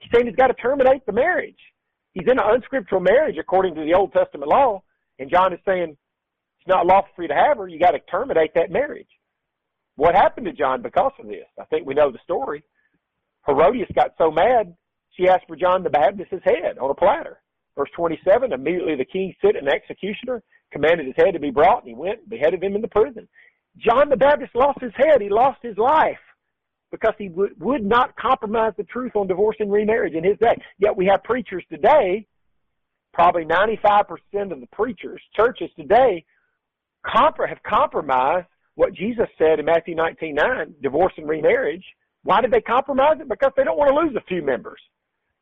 He's 0.05 0.11
saying 0.15 0.27
he's 0.27 0.37
got 0.37 0.49
to 0.49 0.55
terminate 0.55 1.07
the 1.07 1.13
marriage. 1.13 1.59
He's 2.13 2.27
in 2.27 2.39
an 2.39 2.45
unscriptural 2.47 3.01
marriage 3.01 3.37
according 3.39 3.75
to 3.75 3.81
the 3.81 3.95
Old 3.95 4.13
Testament 4.13 4.51
law, 4.51 4.83
and 5.19 5.31
John 5.31 5.53
is 5.53 5.59
saying 5.65 5.97
it's 6.59 6.69
not 6.69 6.87
lawful 6.87 7.11
for 7.17 7.23
you 7.23 7.29
to 7.29 7.35
have 7.35 7.57
her. 7.57 7.69
You 7.69 7.79
got 7.79 7.93
to 7.93 8.01
terminate 8.11 8.53
that 8.55 8.71
marriage. 8.71 9.09
What 9.97 10.15
happened 10.15 10.47
to 10.47 10.53
John 10.53 10.83
because 10.83 11.13
of 11.19 11.27
this? 11.27 11.47
I 11.59 11.65
think 11.65 11.87
we 11.87 11.95
know 11.95 12.11
the 12.11 12.19
story. 12.23 12.63
Herodias 13.47 13.89
got 13.95 14.11
so 14.19 14.31
mad, 14.31 14.75
she 15.13 15.29
asked 15.29 15.47
for 15.49 15.57
John 15.57 15.83
the 15.83 15.91
Baptist's 15.91 16.45
head 16.45 16.79
on 16.81 16.91
a 16.91 16.95
platter. 16.95 17.41
Verse 17.77 17.91
27, 17.97 18.53
immediately 18.53 18.97
the 18.97 19.05
king 19.05 19.35
sent 19.41 19.57
an 19.57 19.69
executioner, 19.69 20.43
commanded 20.71 21.07
his 21.07 21.17
head 21.17 21.33
to 21.33 21.41
be 21.41 21.51
brought, 21.51 21.83
and 21.83 21.89
he 21.89 21.95
went 21.95 22.21
and 22.21 22.31
beheaded 22.31 22.63
him 22.63 22.75
in 22.75 22.83
the 22.83 22.89
prison. 22.89 23.27
John 23.79 24.09
the 24.09 24.17
Baptist 24.17 24.55
lost 24.55 24.81
his 24.81 24.93
head. 24.97 25.21
He 25.21 25.29
lost 25.29 25.59
his 25.63 25.77
life 25.77 26.19
because 26.95 27.15
he 27.19 27.29
would, 27.29 27.61
would 27.61 27.85
not 27.85 28.15
compromise 28.15 28.73
the 28.77 28.85
truth 28.85 29.17
on 29.17 29.27
divorce 29.27 29.57
and 29.59 29.73
remarriage 29.73 30.15
in 30.15 30.23
his 30.23 30.39
day. 30.39 30.55
Yet 30.79 30.97
we 30.97 31.07
have 31.07 31.25
preachers 31.25 31.65
today, 31.69 32.25
probably 33.13 33.45
95% 33.45 34.53
of 34.53 34.61
the 34.61 34.69
preachers, 34.71 35.21
churches 35.35 35.71
today, 35.77 36.25
compr- 37.05 37.49
have 37.49 37.61
compromised 37.65 38.47
what 38.77 38.95
Jesus 38.95 39.27
said 39.39 39.59
in 39.59 39.67
Matthew 39.67 39.97
19, 39.97 40.37
9, 40.37 40.75
divorce 40.85 41.13
and 41.17 41.29
remarriage. 41.29 41.85
Why 42.23 42.41
did 42.41 42.53
they 42.53 42.61
compromise 42.61 43.17
it? 43.21 43.29
Because 43.29 43.51
they 43.57 43.65
don't 43.65 43.77
want 43.77 43.91
to 43.91 44.01
lose 44.01 44.15
a 44.17 44.25
few 44.29 44.41
members. 44.41 44.81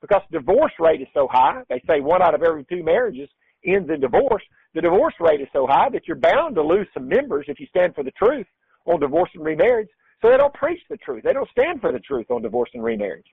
Because 0.00 0.22
the 0.30 0.38
divorce 0.38 0.72
rate 0.80 1.02
is 1.02 1.08
so 1.12 1.28
high. 1.30 1.60
They 1.68 1.82
say 1.86 2.00
one 2.00 2.22
out 2.22 2.34
of 2.34 2.42
every 2.42 2.64
two 2.64 2.82
marriages 2.82 3.28
ends 3.66 3.90
in 3.90 4.00
divorce. 4.00 4.42
The 4.74 4.80
divorce 4.80 5.14
rate 5.20 5.42
is 5.42 5.48
so 5.52 5.66
high 5.66 5.90
that 5.90 6.08
you're 6.08 6.16
bound 6.16 6.54
to 6.54 6.62
lose 6.62 6.88
some 6.94 7.08
members 7.08 7.44
if 7.48 7.60
you 7.60 7.66
stand 7.66 7.94
for 7.94 8.02
the 8.02 8.10
truth 8.12 8.46
on 8.86 9.00
divorce 9.00 9.30
and 9.34 9.44
remarriage. 9.44 9.88
So 10.22 10.30
they 10.30 10.36
don't 10.36 10.54
preach 10.54 10.80
the 10.88 10.96
truth. 10.98 11.24
They 11.24 11.32
don't 11.32 11.50
stand 11.50 11.80
for 11.80 11.92
the 11.92 11.98
truth 11.98 12.30
on 12.30 12.42
divorce 12.42 12.70
and 12.74 12.82
remarriage. 12.82 13.26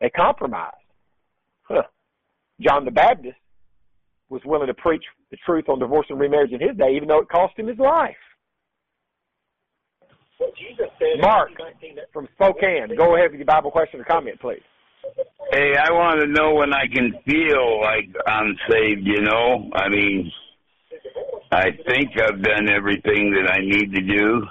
They 0.00 0.10
compromise. 0.10 0.72
Huh. 1.62 1.84
John 2.60 2.84
the 2.84 2.90
Baptist 2.90 3.36
was 4.28 4.42
willing 4.44 4.66
to 4.66 4.74
preach 4.74 5.04
the 5.30 5.36
truth 5.46 5.68
on 5.68 5.78
divorce 5.78 6.06
and 6.10 6.18
remarriage 6.18 6.52
in 6.52 6.60
his 6.60 6.76
day, 6.76 6.94
even 6.96 7.06
though 7.06 7.20
it 7.20 7.28
cost 7.28 7.56
him 7.56 7.68
his 7.68 7.78
life. 7.78 8.16
Well, 10.40 10.50
Jesus 10.58 10.88
said 10.98 11.20
Mark 11.20 11.50
from 12.12 12.28
Spokane, 12.34 12.96
go 12.96 13.14
ahead 13.14 13.30
with 13.30 13.38
your 13.38 13.46
Bible 13.46 13.70
question 13.70 14.00
or 14.00 14.04
comment, 14.04 14.40
please. 14.40 14.62
Hey, 15.52 15.74
I 15.76 15.92
want 15.92 16.20
to 16.20 16.26
know 16.26 16.54
when 16.54 16.72
I 16.72 16.86
can 16.92 17.12
feel 17.24 17.80
like 17.80 18.08
I'm 18.26 18.56
saved, 18.68 19.02
you 19.04 19.20
know? 19.20 19.70
I 19.74 19.88
mean, 19.88 20.32
I 21.52 21.70
think 21.86 22.10
I've 22.18 22.42
done 22.42 22.68
everything 22.68 23.32
that 23.32 23.52
I 23.52 23.58
need 23.60 23.92
to 23.94 24.00
do. 24.00 24.46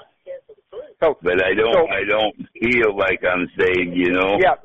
So, 1.02 1.18
but 1.22 1.44
I 1.44 1.54
don't, 1.54 1.74
so, 1.74 1.88
I 1.90 2.04
don't 2.08 2.36
feel 2.62 2.96
like 2.96 3.22
I'm 3.24 3.50
saved, 3.60 3.96
you 3.96 4.12
know. 4.12 4.38
Yeah. 4.40 4.56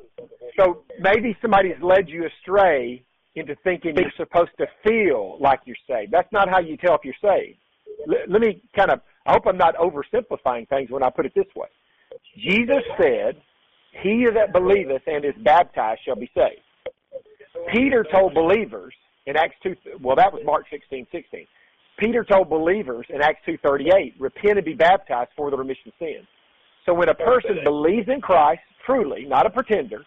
So 0.59 0.83
maybe 0.99 1.35
somebody's 1.41 1.81
led 1.81 2.09
you 2.09 2.27
astray 2.27 3.03
into 3.35 3.55
thinking 3.63 3.95
you're 3.97 4.11
supposed 4.17 4.51
to 4.59 4.67
feel 4.87 5.37
like 5.39 5.61
you're 5.65 5.75
saved. 5.87 6.11
That's 6.11 6.31
not 6.31 6.49
how 6.49 6.59
you 6.59 6.77
tell 6.77 6.95
if 6.95 7.01
you're 7.03 7.13
saved. 7.21 7.57
L- 8.07 8.31
let 8.31 8.41
me 8.41 8.61
kind 8.75 8.91
of. 8.91 9.01
I 9.25 9.33
hope 9.33 9.43
I'm 9.47 9.57
not 9.57 9.75
oversimplifying 9.75 10.69
things 10.69 10.89
when 10.89 11.03
I 11.03 11.09
put 11.09 11.25
it 11.25 11.33
this 11.35 11.47
way. 11.55 11.67
Jesus 12.37 12.83
said, 12.99 13.41
"He 14.03 14.25
that 14.33 14.53
believeth 14.53 15.01
and 15.07 15.25
is 15.25 15.35
baptized 15.43 16.01
shall 16.05 16.15
be 16.15 16.29
saved." 16.35 16.61
Peter 17.73 18.05
told 18.11 18.33
believers 18.33 18.93
in 19.25 19.35
Acts 19.35 19.55
2, 19.63 19.75
well, 20.01 20.15
that 20.15 20.31
was 20.31 20.41
Mark 20.45 20.65
16, 20.69 21.05
16. 21.11 21.45
Peter 21.97 22.23
told 22.23 22.49
believers 22.49 23.05
in 23.09 23.21
Acts 23.21 23.41
2.38, 23.47 24.13
repent 24.19 24.57
and 24.57 24.65
be 24.65 24.73
baptized 24.73 25.31
for 25.35 25.49
the 25.49 25.57
remission 25.57 25.87
of 25.87 25.93
sins. 25.99 26.27
So 26.85 26.93
when 26.93 27.09
a 27.09 27.15
person 27.15 27.59
believes 27.63 28.07
in 28.07 28.21
Christ, 28.21 28.61
truly, 28.85 29.25
not 29.25 29.45
a 29.45 29.49
pretender, 29.49 30.05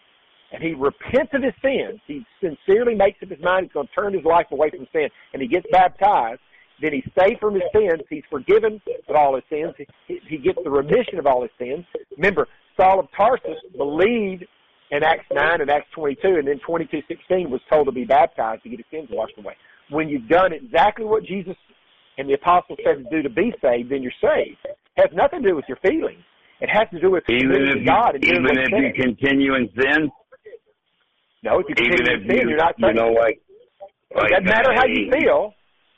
and 0.51 0.63
he 0.63 0.73
repents 0.73 1.33
of 1.33 1.43
his 1.43 1.53
sins, 1.61 1.99
he 2.07 2.25
sincerely 2.41 2.95
makes 2.95 3.21
up 3.21 3.29
his 3.29 3.41
mind 3.41 3.65
he's 3.65 3.73
going 3.73 3.87
to 3.87 3.93
turn 3.93 4.13
his 4.13 4.25
life 4.25 4.47
away 4.51 4.69
from 4.69 4.87
sin, 4.91 5.09
and 5.33 5.41
he 5.41 5.47
gets 5.47 5.65
baptized, 5.71 6.41
then 6.81 6.93
he's 6.93 7.07
saved 7.19 7.39
from 7.39 7.53
his 7.53 7.63
sins, 7.73 8.01
he's 8.09 8.23
forgiven 8.29 8.81
of 9.07 9.15
all 9.15 9.35
his 9.35 9.43
sins, 9.49 9.73
he, 10.07 10.19
he 10.27 10.37
gets 10.37 10.57
the 10.63 10.69
remission 10.69 11.19
of 11.19 11.27
all 11.27 11.41
his 11.41 11.51
sins. 11.59 11.85
Remember, 12.17 12.47
Saul 12.77 12.99
of 12.99 13.07
Tarsus 13.15 13.57
believed 13.77 14.45
in 14.91 15.03
Acts 15.03 15.25
9 15.31 15.61
and 15.61 15.69
Acts 15.69 15.87
22, 15.93 16.27
and 16.37 16.47
then 16.47 16.59
22:16 16.67 17.49
was 17.49 17.61
told 17.69 17.85
to 17.85 17.91
be 17.91 18.03
baptized 18.03 18.63
to 18.63 18.69
get 18.69 18.79
his 18.79 18.85
sins 18.91 19.09
washed 19.11 19.37
away. 19.37 19.55
When 19.89 20.09
you've 20.09 20.27
done 20.27 20.53
exactly 20.53 21.05
what 21.05 21.23
Jesus 21.23 21.55
and 22.17 22.29
the 22.29 22.33
apostle 22.33 22.75
said 22.83 23.03
to 23.03 23.09
do 23.09 23.21
to 23.21 23.29
be 23.29 23.53
saved, 23.61 23.91
then 23.91 24.03
you're 24.03 24.11
saved. 24.21 24.57
It 24.65 24.75
has 24.97 25.09
nothing 25.13 25.41
to 25.43 25.49
do 25.49 25.55
with 25.55 25.65
your 25.67 25.77
feelings. 25.77 26.23
It 26.59 26.69
has 26.69 26.87
to 26.91 26.99
do 26.99 27.09
with 27.11 27.23
even 27.29 27.51
if 27.51 27.85
God. 27.87 28.17
You, 28.21 28.33
even 28.33 28.57
if 28.57 28.69
you 28.69 29.03
continue 29.03 29.55
in 29.55 29.69
sin. 29.73 30.11
No, 31.43 31.59
if 31.59 31.65
you 31.69 31.75
continue 31.75 32.13
in 32.13 32.29
sin, 32.29 32.41
you, 32.43 32.49
you're 32.49 32.57
not 32.57 32.75
saved. 32.79 32.93
You 32.95 33.01
know, 33.01 33.11
like, 33.13 33.41
like 34.15 34.29
it 34.29 34.43
doesn't 34.43 34.45
matter 34.45 34.73
how 34.75 34.85
you 34.85 35.09
feel, 35.11 35.53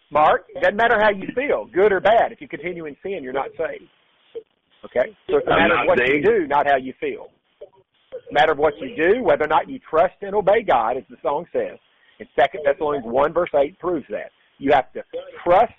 Mark. 0.10 0.46
It 0.56 0.62
doesn't 0.62 0.78
matter 0.78 0.98
how 1.00 1.10
you 1.10 1.28
feel, 1.36 1.66
good 1.74 1.92
or 1.92 2.00
bad. 2.00 2.32
If 2.32 2.40
you 2.40 2.48
continue 2.48 2.86
in 2.86 2.96
sin, 3.04 3.20
you're 3.24 3.34
not 3.34 3.50
saved. 3.58 3.90
Okay, 4.86 5.16
so 5.28 5.38
it's 5.38 5.48
a 5.48 5.50
matter 5.50 5.80
of 5.80 5.88
what 5.88 6.00
saved. 6.00 6.12
you 6.12 6.24
do, 6.24 6.48
not 6.48 6.68
how 6.68 6.78
you 6.78 6.94
feel. 7.00 7.28
It's 8.14 8.28
a 8.30 8.34
matter 8.34 8.52
of 8.52 8.58
what 8.58 8.74
you 8.80 8.96
do, 8.96 9.24
whether 9.24 9.44
or 9.44 9.48
not 9.48 9.70
you 9.70 9.80
trust 9.80 10.16
and 10.22 10.36
obey 10.36 10.62
God, 10.64 10.98
as 10.98 11.04
the 11.10 11.18
song 11.22 11.46
says. 11.52 11.78
And 12.20 12.30
Second 12.40 12.62
Thessalonians 12.64 13.06
one 13.06 13.34
verse 13.34 13.50
eight 13.56 13.78
proves 13.80 14.06
that. 14.10 14.32
You 14.60 14.72
have 14.72 14.94
to 14.94 15.04
trust, 15.44 15.74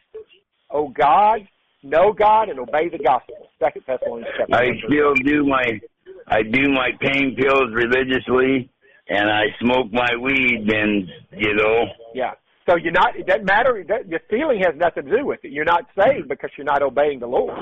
oh 0.71 0.89
God, 0.89 1.41
know 1.83 2.13
God, 2.13 2.49
and 2.49 2.59
obey 2.59 2.89
the 2.89 2.99
gospel. 2.99 3.37
Second 3.59 3.83
Thessalonians 3.87 4.31
chapter. 4.37 4.55
I 4.55 4.71
still 4.87 5.15
do 5.15 5.47
my, 5.47 5.81
I 6.27 6.43
do 6.43 6.71
my 6.73 6.91
pain 7.01 7.37
pills 7.39 7.71
religiously, 7.73 8.71
and 9.09 9.31
I 9.31 9.45
smoke 9.61 9.93
my 9.93 10.11
weed, 10.21 10.67
and 10.69 11.09
you 11.37 11.55
know. 11.55 11.85
Yeah. 12.15 12.33
So 12.69 12.77
you're 12.77 12.93
not. 12.93 13.17
It 13.17 13.27
doesn't 13.27 13.45
matter. 13.45 13.77
It 13.77 13.89
doesn't, 13.89 14.09
your 14.09 14.21
feeling 14.31 14.63
has 14.65 14.75
nothing 14.77 15.05
to 15.05 15.17
do 15.19 15.27
with 15.27 15.41
it. 15.45 15.53
You're 15.53 15.69
not 15.69 15.85
saved 15.93 16.29
because 16.29 16.51
you're 16.57 16.65
not 16.65 16.83
obeying 16.83 17.21
the 17.21 17.27
Lord. 17.27 17.53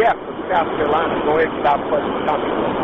Yeah, 0.00 0.16
from 0.16 0.40
South 0.48 0.70
Carolina. 0.78 1.20
Go 1.26 1.36
ahead 1.36 1.52
without 1.52 1.80
question. 1.90 2.16
Comment. 2.24 2.80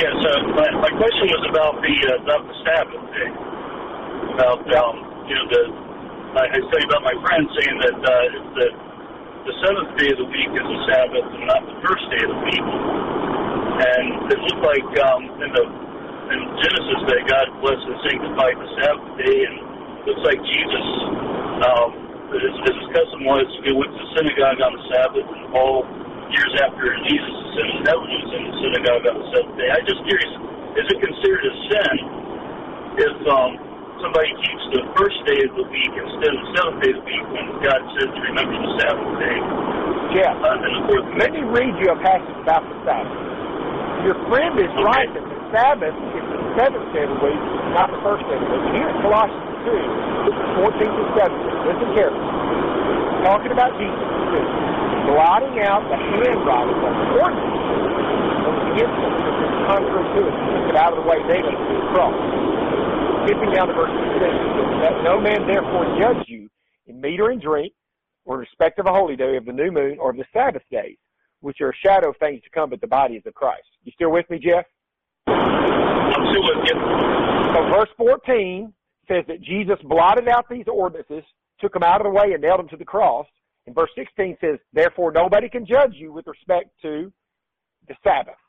Yes. 0.00 0.16
Uh, 0.16 0.40
my, 0.56 0.68
my 0.80 0.92
question 0.96 1.28
was 1.28 1.44
about 1.52 1.76
the 1.84 1.94
uh, 2.08 2.24
about 2.24 2.42
the 2.48 2.56
Sabbath 2.64 3.04
day. 3.12 3.30
About 4.32 4.64
um, 4.80 4.96
you 5.28 5.36
know 5.36 5.46
the 5.52 5.89
I, 6.38 6.44
I 6.46 6.60
say 6.70 6.80
about 6.86 7.02
my 7.02 7.16
friend 7.26 7.44
saying 7.58 7.76
that 7.82 7.96
uh, 7.98 8.14
the 8.54 8.66
the 9.40 9.54
seventh 9.64 9.90
day 9.98 10.08
of 10.14 10.18
the 10.20 10.28
week 10.28 10.50
is 10.52 10.66
the 10.68 10.80
Sabbath 10.92 11.26
and 11.32 11.44
not 11.48 11.62
the 11.64 11.76
first 11.80 12.04
day 12.12 12.22
of 12.22 12.30
the 12.30 12.40
week. 12.44 12.66
And 13.80 14.06
it 14.28 14.38
looked 14.38 14.62
like 14.62 14.90
um, 15.00 15.22
in 15.42 15.50
the 15.50 15.64
in 16.30 16.40
Genesis 16.60 17.00
that 17.10 17.20
God 17.26 17.46
blessed 17.58 17.82
and 17.82 17.98
sanctified 18.06 18.56
the 18.60 18.70
Sabbath 18.78 19.10
day, 19.18 19.38
and 19.48 19.54
looks 20.06 20.22
like 20.22 20.38
Jesus, 20.38 20.86
um, 21.66 21.90
as 22.30 22.54
his 22.62 22.78
custom 22.94 23.26
was, 23.26 23.48
he 23.66 23.74
went 23.74 23.90
to 23.90 23.98
the 23.98 24.10
synagogue 24.14 24.60
on 24.62 24.72
the 24.78 24.84
Sabbath, 24.94 25.26
and 25.26 25.42
all 25.56 25.82
years 26.30 26.52
after 26.62 26.94
Jesus 27.10 27.40
heaven, 27.84 28.06
he 28.06 28.16
was 28.22 28.32
in 28.36 28.42
the 28.46 28.56
synagogue 28.62 29.04
on 29.08 29.16
the 29.18 29.26
seventh 29.34 29.56
day. 29.58 29.68
I'm 29.72 29.86
just 29.88 30.02
curious, 30.06 30.32
is 30.78 30.86
it 30.86 30.98
considered 31.00 31.44
a 31.44 31.54
sin 31.66 31.94
if 33.00 33.14
um, 33.26 33.50
somebody 34.00 34.32
keeps 34.40 34.64
the 34.72 34.82
first 34.96 35.18
day 35.28 35.40
of 35.44 35.52
the 35.56 35.66
week 35.68 35.92
instead 35.92 36.32
of 36.32 36.40
the 36.40 36.50
seventh 36.56 36.78
day 36.80 36.92
of 36.92 36.98
the 37.00 37.06
week 37.06 37.24
when 37.30 37.46
God 37.60 37.80
says 37.96 38.08
to 38.08 38.20
remember 38.32 38.56
the 38.56 38.72
Sabbath 38.80 39.12
day? 39.20 39.38
Yeah. 40.16 40.32
Uh, 40.34 40.56
and 40.56 40.72
the 40.74 40.82
fourth 40.88 41.06
Let 41.20 41.30
me 41.36 41.42
read 41.44 41.72
you 41.78 41.92
a 41.92 41.98
passage 42.00 42.38
about 42.40 42.64
the 42.66 42.76
Sabbath. 42.82 43.14
Your 44.04 44.16
friend 44.32 44.56
is 44.56 44.72
okay. 44.72 44.88
right 44.88 45.10
that 45.12 45.24
the 45.24 45.40
Sabbath 45.52 45.96
is 46.16 46.24
the 46.32 46.40
seventh 46.56 46.88
day 46.96 47.04
of 47.04 47.12
the 47.12 47.20
week, 47.20 47.40
not 47.76 47.92
the 47.92 48.00
first 48.00 48.24
day 48.26 48.36
of 48.36 48.42
the 48.42 48.50
week. 48.50 48.66
Here 48.80 48.88
in 48.88 48.98
Colossians 49.04 49.46
2, 49.68 49.68
this 49.70 50.36
is 50.36 50.48
14 50.64 50.80
to 50.80 51.04
17, 51.20 51.68
listen 51.68 51.88
carefully. 51.92 52.30
Talking 53.20 53.52
about 53.52 53.76
Jesus, 53.76 54.00
blotting 55.12 55.56
out 55.68 55.84
the 55.92 55.98
handwriting 56.00 56.80
of 56.80 56.94
the 56.96 57.08
ordinance 57.20 57.64
of 58.48 58.54
the 58.56 58.70
incident 58.80 59.14
that 59.20 59.36
is 59.44 59.52
contrary 59.68 60.06
to 60.16 60.20
it, 60.24 60.36
it 60.72 60.76
out 60.80 60.96
of 60.96 61.04
the 61.04 61.06
way 61.06 61.20
daily 61.28 61.52
to 61.52 61.72
the 61.76 61.84
cross 61.92 62.16
skipping 63.24 63.52
down 63.52 63.68
to 63.68 63.74
verse 63.74 63.90
6, 63.90 64.20
that 64.82 65.02
no 65.04 65.20
man 65.20 65.46
therefore 65.46 65.98
judge 66.00 66.26
you 66.28 66.48
in 66.86 67.00
meat 67.00 67.20
or 67.20 67.30
in 67.30 67.40
drink, 67.40 67.72
or 68.24 68.36
in 68.36 68.40
respect 68.40 68.78
of 68.78 68.86
a 68.86 68.92
holy 68.92 69.16
day, 69.16 69.36
of 69.36 69.44
the 69.44 69.52
new 69.52 69.70
moon, 69.70 69.98
or 69.98 70.10
of 70.10 70.16
the 70.16 70.24
Sabbath 70.32 70.62
days, 70.70 70.96
which 71.40 71.60
are 71.60 71.70
a 71.70 71.76
shadow 71.84 72.10
of 72.10 72.16
things 72.18 72.42
to 72.42 72.50
come, 72.50 72.70
but 72.70 72.80
the 72.80 72.86
body 72.86 73.14
is 73.14 73.26
of 73.26 73.34
Christ. 73.34 73.68
You 73.84 73.92
still 73.92 74.10
with 74.10 74.28
me, 74.30 74.38
Jeff? 74.38 74.66
I'm 75.26 76.26
still 76.30 76.42
with 76.42 76.68
you. 76.68 76.76
So 77.54 77.62
verse 77.70 77.88
14 77.96 78.72
says 79.08 79.24
that 79.28 79.40
Jesus 79.40 79.78
blotted 79.84 80.28
out 80.28 80.48
these 80.48 80.66
ordinances, 80.72 81.24
took 81.60 81.72
them 81.72 81.82
out 81.82 82.00
of 82.00 82.04
the 82.04 82.10
way, 82.10 82.32
and 82.32 82.40
nailed 82.42 82.60
them 82.60 82.68
to 82.68 82.76
the 82.76 82.84
cross. 82.84 83.26
And 83.66 83.74
verse 83.74 83.90
16 83.96 84.36
says, 84.40 84.58
therefore 84.72 85.12
nobody 85.12 85.48
can 85.48 85.66
judge 85.66 85.94
you 85.94 86.12
with 86.12 86.26
respect 86.26 86.70
to 86.82 87.12
the 87.88 87.94
Sabbath. 88.02 88.39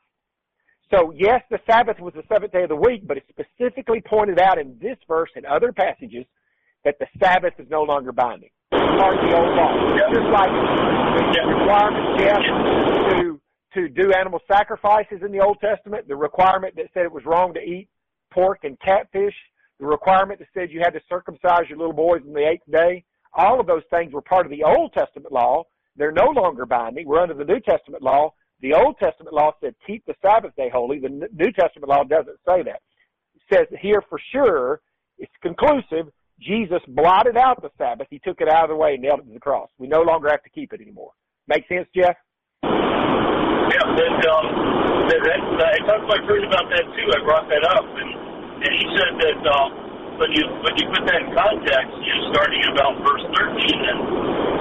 So 0.92 1.12
yes, 1.16 1.42
the 1.50 1.58
Sabbath 1.66 1.98
was 2.00 2.12
the 2.14 2.22
seventh 2.30 2.52
day 2.52 2.64
of 2.64 2.68
the 2.68 2.76
week, 2.76 3.06
but 3.06 3.16
it 3.16 3.24
specifically 3.28 4.02
pointed 4.06 4.38
out 4.38 4.58
in 4.58 4.76
this 4.80 4.98
verse 5.08 5.30
and 5.36 5.46
other 5.46 5.72
passages 5.72 6.26
that 6.84 6.96
the 6.98 7.06
Sabbath 7.22 7.54
is 7.58 7.66
no 7.70 7.82
longer 7.82 8.12
binding. 8.12 8.50
It's 8.72 9.00
part 9.00 9.16
of 9.16 9.30
the 9.30 9.36
old 9.36 9.56
law. 9.56 9.72
Just 10.12 10.28
like 10.32 10.52
the 11.32 11.42
requirement, 11.48 12.20
Jeff, 12.20 12.42
to 13.10 13.40
to 13.74 13.88
do 13.88 14.12
animal 14.12 14.38
sacrifices 14.46 15.22
in 15.24 15.32
the 15.32 15.40
Old 15.40 15.58
Testament, 15.60 16.06
the 16.06 16.16
requirement 16.16 16.76
that 16.76 16.86
said 16.92 17.04
it 17.04 17.12
was 17.12 17.24
wrong 17.24 17.54
to 17.54 17.60
eat 17.60 17.88
pork 18.30 18.60
and 18.64 18.78
catfish, 18.80 19.34
the 19.80 19.86
requirement 19.86 20.38
that 20.40 20.48
said 20.52 20.70
you 20.70 20.80
had 20.80 20.92
to 20.92 21.00
circumcise 21.08 21.68
your 21.68 21.78
little 21.78 21.94
boys 21.94 22.20
on 22.26 22.34
the 22.34 22.46
eighth 22.46 22.70
day. 22.70 23.02
All 23.32 23.60
of 23.60 23.66
those 23.66 23.82
things 23.88 24.12
were 24.12 24.20
part 24.20 24.44
of 24.44 24.50
the 24.50 24.62
Old 24.62 24.92
Testament 24.92 25.32
law. 25.32 25.64
They're 25.96 26.12
no 26.12 26.26
longer 26.26 26.66
binding. 26.66 27.06
We're 27.06 27.20
under 27.20 27.34
the 27.34 27.44
New 27.44 27.60
Testament 27.60 28.02
law, 28.02 28.34
the 28.62 28.74
Old 28.74 28.96
Testament 28.98 29.34
law 29.34 29.52
said 29.60 29.74
keep 29.86 30.06
the 30.06 30.14
Sabbath 30.22 30.54
day 30.56 30.70
holy. 30.72 31.00
The 31.00 31.10
New 31.10 31.52
Testament 31.52 31.88
law 31.88 32.04
doesn't 32.04 32.38
say 32.46 32.62
that. 32.62 32.80
It 33.34 33.42
says 33.52 33.66
here 33.80 34.02
for 34.08 34.20
sure, 34.32 34.80
it's 35.18 35.32
conclusive, 35.42 36.10
Jesus 36.40 36.80
blotted 36.88 37.36
out 37.36 37.60
the 37.60 37.70
Sabbath. 37.76 38.06
He 38.08 38.20
took 38.20 38.40
it 38.40 38.48
out 38.48 38.64
of 38.64 38.70
the 38.70 38.76
way 38.76 38.94
and 38.94 39.02
nailed 39.02 39.20
it 39.20 39.26
to 39.26 39.34
the 39.34 39.40
cross. 39.40 39.68
We 39.78 39.88
no 39.88 40.02
longer 40.02 40.30
have 40.30 40.42
to 40.44 40.50
keep 40.50 40.72
it 40.72 40.80
anymore. 40.80 41.10
Make 41.48 41.66
sense, 41.68 41.88
Jeff? 41.94 42.14
Yeah, 42.62 43.86
that, 43.98 44.16
um, 44.30 44.46
that, 45.10 45.20
that, 45.26 45.40
I 45.42 45.78
talked 45.86 46.06
to 46.06 46.10
my 46.10 46.20
friend 46.22 46.44
about 46.46 46.66
that 46.70 46.86
too. 46.86 47.06
I 47.14 47.18
brought 47.26 47.46
that 47.50 47.64
up, 47.66 47.86
and, 47.86 48.10
and 48.62 48.72
he 48.78 48.84
said 48.94 49.12
that 49.26 49.38
um, 49.58 49.68
when 50.18 50.30
you 50.34 50.44
when 50.62 50.74
you 50.78 50.86
put 50.92 51.02
that 51.08 51.18
in 51.18 51.34
context, 51.34 51.94
you 51.98 52.12
know, 52.14 52.30
starting 52.30 52.62
about 52.70 52.94
verse 53.02 53.24
13, 53.26 53.58
and 53.90 53.98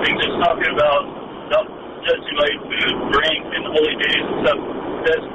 things 0.05 0.19
it's 0.25 0.37
talking 0.41 0.71
about 0.73 1.03
judging 1.53 1.80
by 2.01 2.49
food, 2.65 2.95
drink, 3.13 3.43
and 3.53 3.63
holy 3.69 3.95
days 4.01 4.23
and 4.25 4.37
stuff. 4.41 4.59
That's 5.05 5.27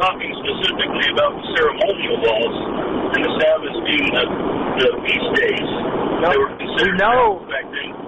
talking 0.00 0.32
specifically 0.42 1.06
about 1.14 1.32
the 1.38 1.44
ceremonial 1.54 2.16
laws 2.24 2.56
and 3.14 3.20
the 3.22 3.32
Sabbath 3.38 3.76
being 3.86 4.08
the, 4.10 4.24
the 4.80 4.88
feast 5.06 5.28
days. 5.38 5.70
No, 6.18 6.26
they 6.32 6.40
were 6.40 6.52
considered 6.56 6.96
we 6.96 6.98
know, 6.98 7.22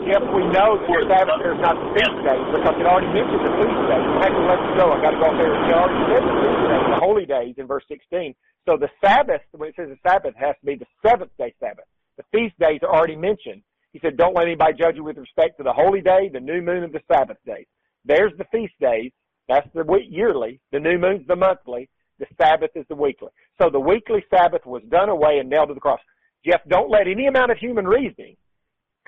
yep, 0.09 0.23
we 0.35 0.43
know 0.51 0.81
that 0.81 0.89
the 0.89 1.07
Sabbath 1.07 1.41
is 1.47 1.61
not 1.63 1.77
the 1.79 1.89
feast 1.95 2.19
days 2.27 2.47
because 2.51 2.75
it 2.81 2.87
already 2.89 3.13
mentioned 3.13 3.43
the 3.45 3.53
feast 3.61 3.77
have 3.87 4.35
to 4.35 4.43
let 4.49 4.61
you 4.65 4.73
go. 4.81 4.85
I 4.91 4.99
got 4.99 5.13
to 5.15 5.21
go 5.21 5.31
there. 5.37 5.53
It 5.53 5.73
already 5.77 6.03
said 6.11 6.23
the 6.25 6.35
feast 6.41 6.57
the 6.97 7.01
holy 7.05 7.27
days 7.27 7.55
in 7.59 7.67
verse 7.69 7.85
16. 7.89 8.35
So 8.65 8.77
the 8.77 8.89
Sabbath, 9.05 9.43
when 9.53 9.71
it 9.71 9.77
says 9.77 9.89
the 9.93 10.01
Sabbath, 10.03 10.35
has 10.35 10.57
to 10.61 10.67
be 10.67 10.75
the 10.75 10.89
seventh 11.05 11.31
day 11.39 11.55
Sabbath. 11.61 11.87
The 12.17 12.25
feast 12.33 12.59
days 12.59 12.81
are 12.83 12.91
already 12.91 13.17
mentioned. 13.17 13.63
He 13.93 14.01
said, 14.01 14.17
don't 14.17 14.35
let 14.35 14.47
anybody 14.47 14.75
judge 14.75 14.97
you 14.97 15.05
with 15.05 15.17
respect 15.17 15.57
to 15.59 15.63
the 15.63 15.73
holy 15.73 16.01
day, 16.01 16.29
the 16.33 16.41
new 16.41 16.61
moon, 16.61 16.83
and 16.83 16.93
the 16.93 17.01
Sabbath 17.11 17.39
days. 17.47 17.67
There's 18.07 18.33
the 18.39 18.45
feast 18.53 18.75
days. 18.81 19.11
That's 19.49 19.69
the 19.75 19.85
week, 19.85 20.07
yearly. 20.09 20.61
The 20.73 20.81
new 20.81 20.99
moon's 20.99 21.27
the 21.27 21.37
monthly. 21.37 21.89
The 22.19 22.27
Sabbath 22.41 22.71
is 22.75 22.87
the 22.89 22.95
weekly. 22.95 23.29
So 23.61 23.69
the 23.71 23.81
weekly 23.81 24.25
Sabbath 24.31 24.65
was 24.65 24.83
done 24.89 25.09
away 25.09 25.39
and 25.39 25.51
nailed 25.51 25.69
to 25.69 25.75
the 25.75 25.81
cross. 25.81 26.01
Jeff, 26.45 26.61
don't 26.69 26.91
let 26.91 27.09
any 27.09 27.27
amount 27.27 27.51
of 27.51 27.59
human 27.59 27.87
reasoning 27.87 28.37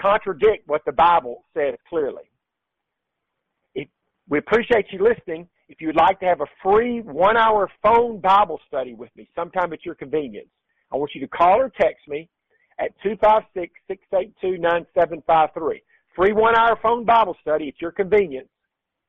contradict 0.00 0.68
what 0.68 0.84
the 0.84 0.92
Bible 0.92 1.44
says 1.54 1.74
clearly. 1.88 2.30
If, 3.74 3.88
we 4.28 4.38
appreciate 4.38 4.92
you 4.92 5.02
listening. 5.02 5.48
If 5.68 5.80
you'd 5.80 5.96
like 5.96 6.20
to 6.20 6.26
have 6.26 6.40
a 6.40 6.46
free 6.62 7.00
one 7.00 7.37
hour 7.37 7.68
phone 7.82 8.20
Bible 8.20 8.61
study 8.66 8.94
with 8.94 9.11
me 9.16 9.28
sometime 9.34 9.72
at 9.72 9.84
your 9.84 9.94
convenience, 9.94 10.48
I 10.92 10.96
want 10.96 11.12
you 11.14 11.20
to 11.20 11.28
call 11.28 11.61
or 11.61 11.70
text 11.80 12.08
me 12.08 12.28
at 12.78 12.90
256-682-9753. 13.04 15.82
Free 16.16 16.32
one 16.32 16.56
hour 16.56 16.78
phone 16.82 17.04
Bible 17.04 17.37
study 17.42 17.68
at 17.68 17.80
your 17.80 17.92
convenience 17.92 18.48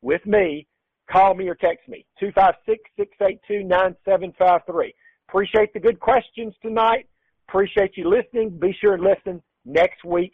with 0.02 0.26
me, 0.26 0.66
call 1.12 1.36
me 1.36 1.48
or 1.48 1.56
text 1.56 1.88
me. 1.88 2.06
256-682-9753. 2.22 4.94
Appreciate 5.28 5.74
the 5.74 5.80
good 5.80 6.00
questions 6.00 6.54
tonight. 6.62 7.08
Appreciate 7.48 7.98
you 7.98 8.10
listening. 8.10 8.60
Be 8.60 8.76
sure 8.80 8.98
to 8.98 9.04
listen 9.04 9.42
next 9.66 10.04
week 10.04 10.28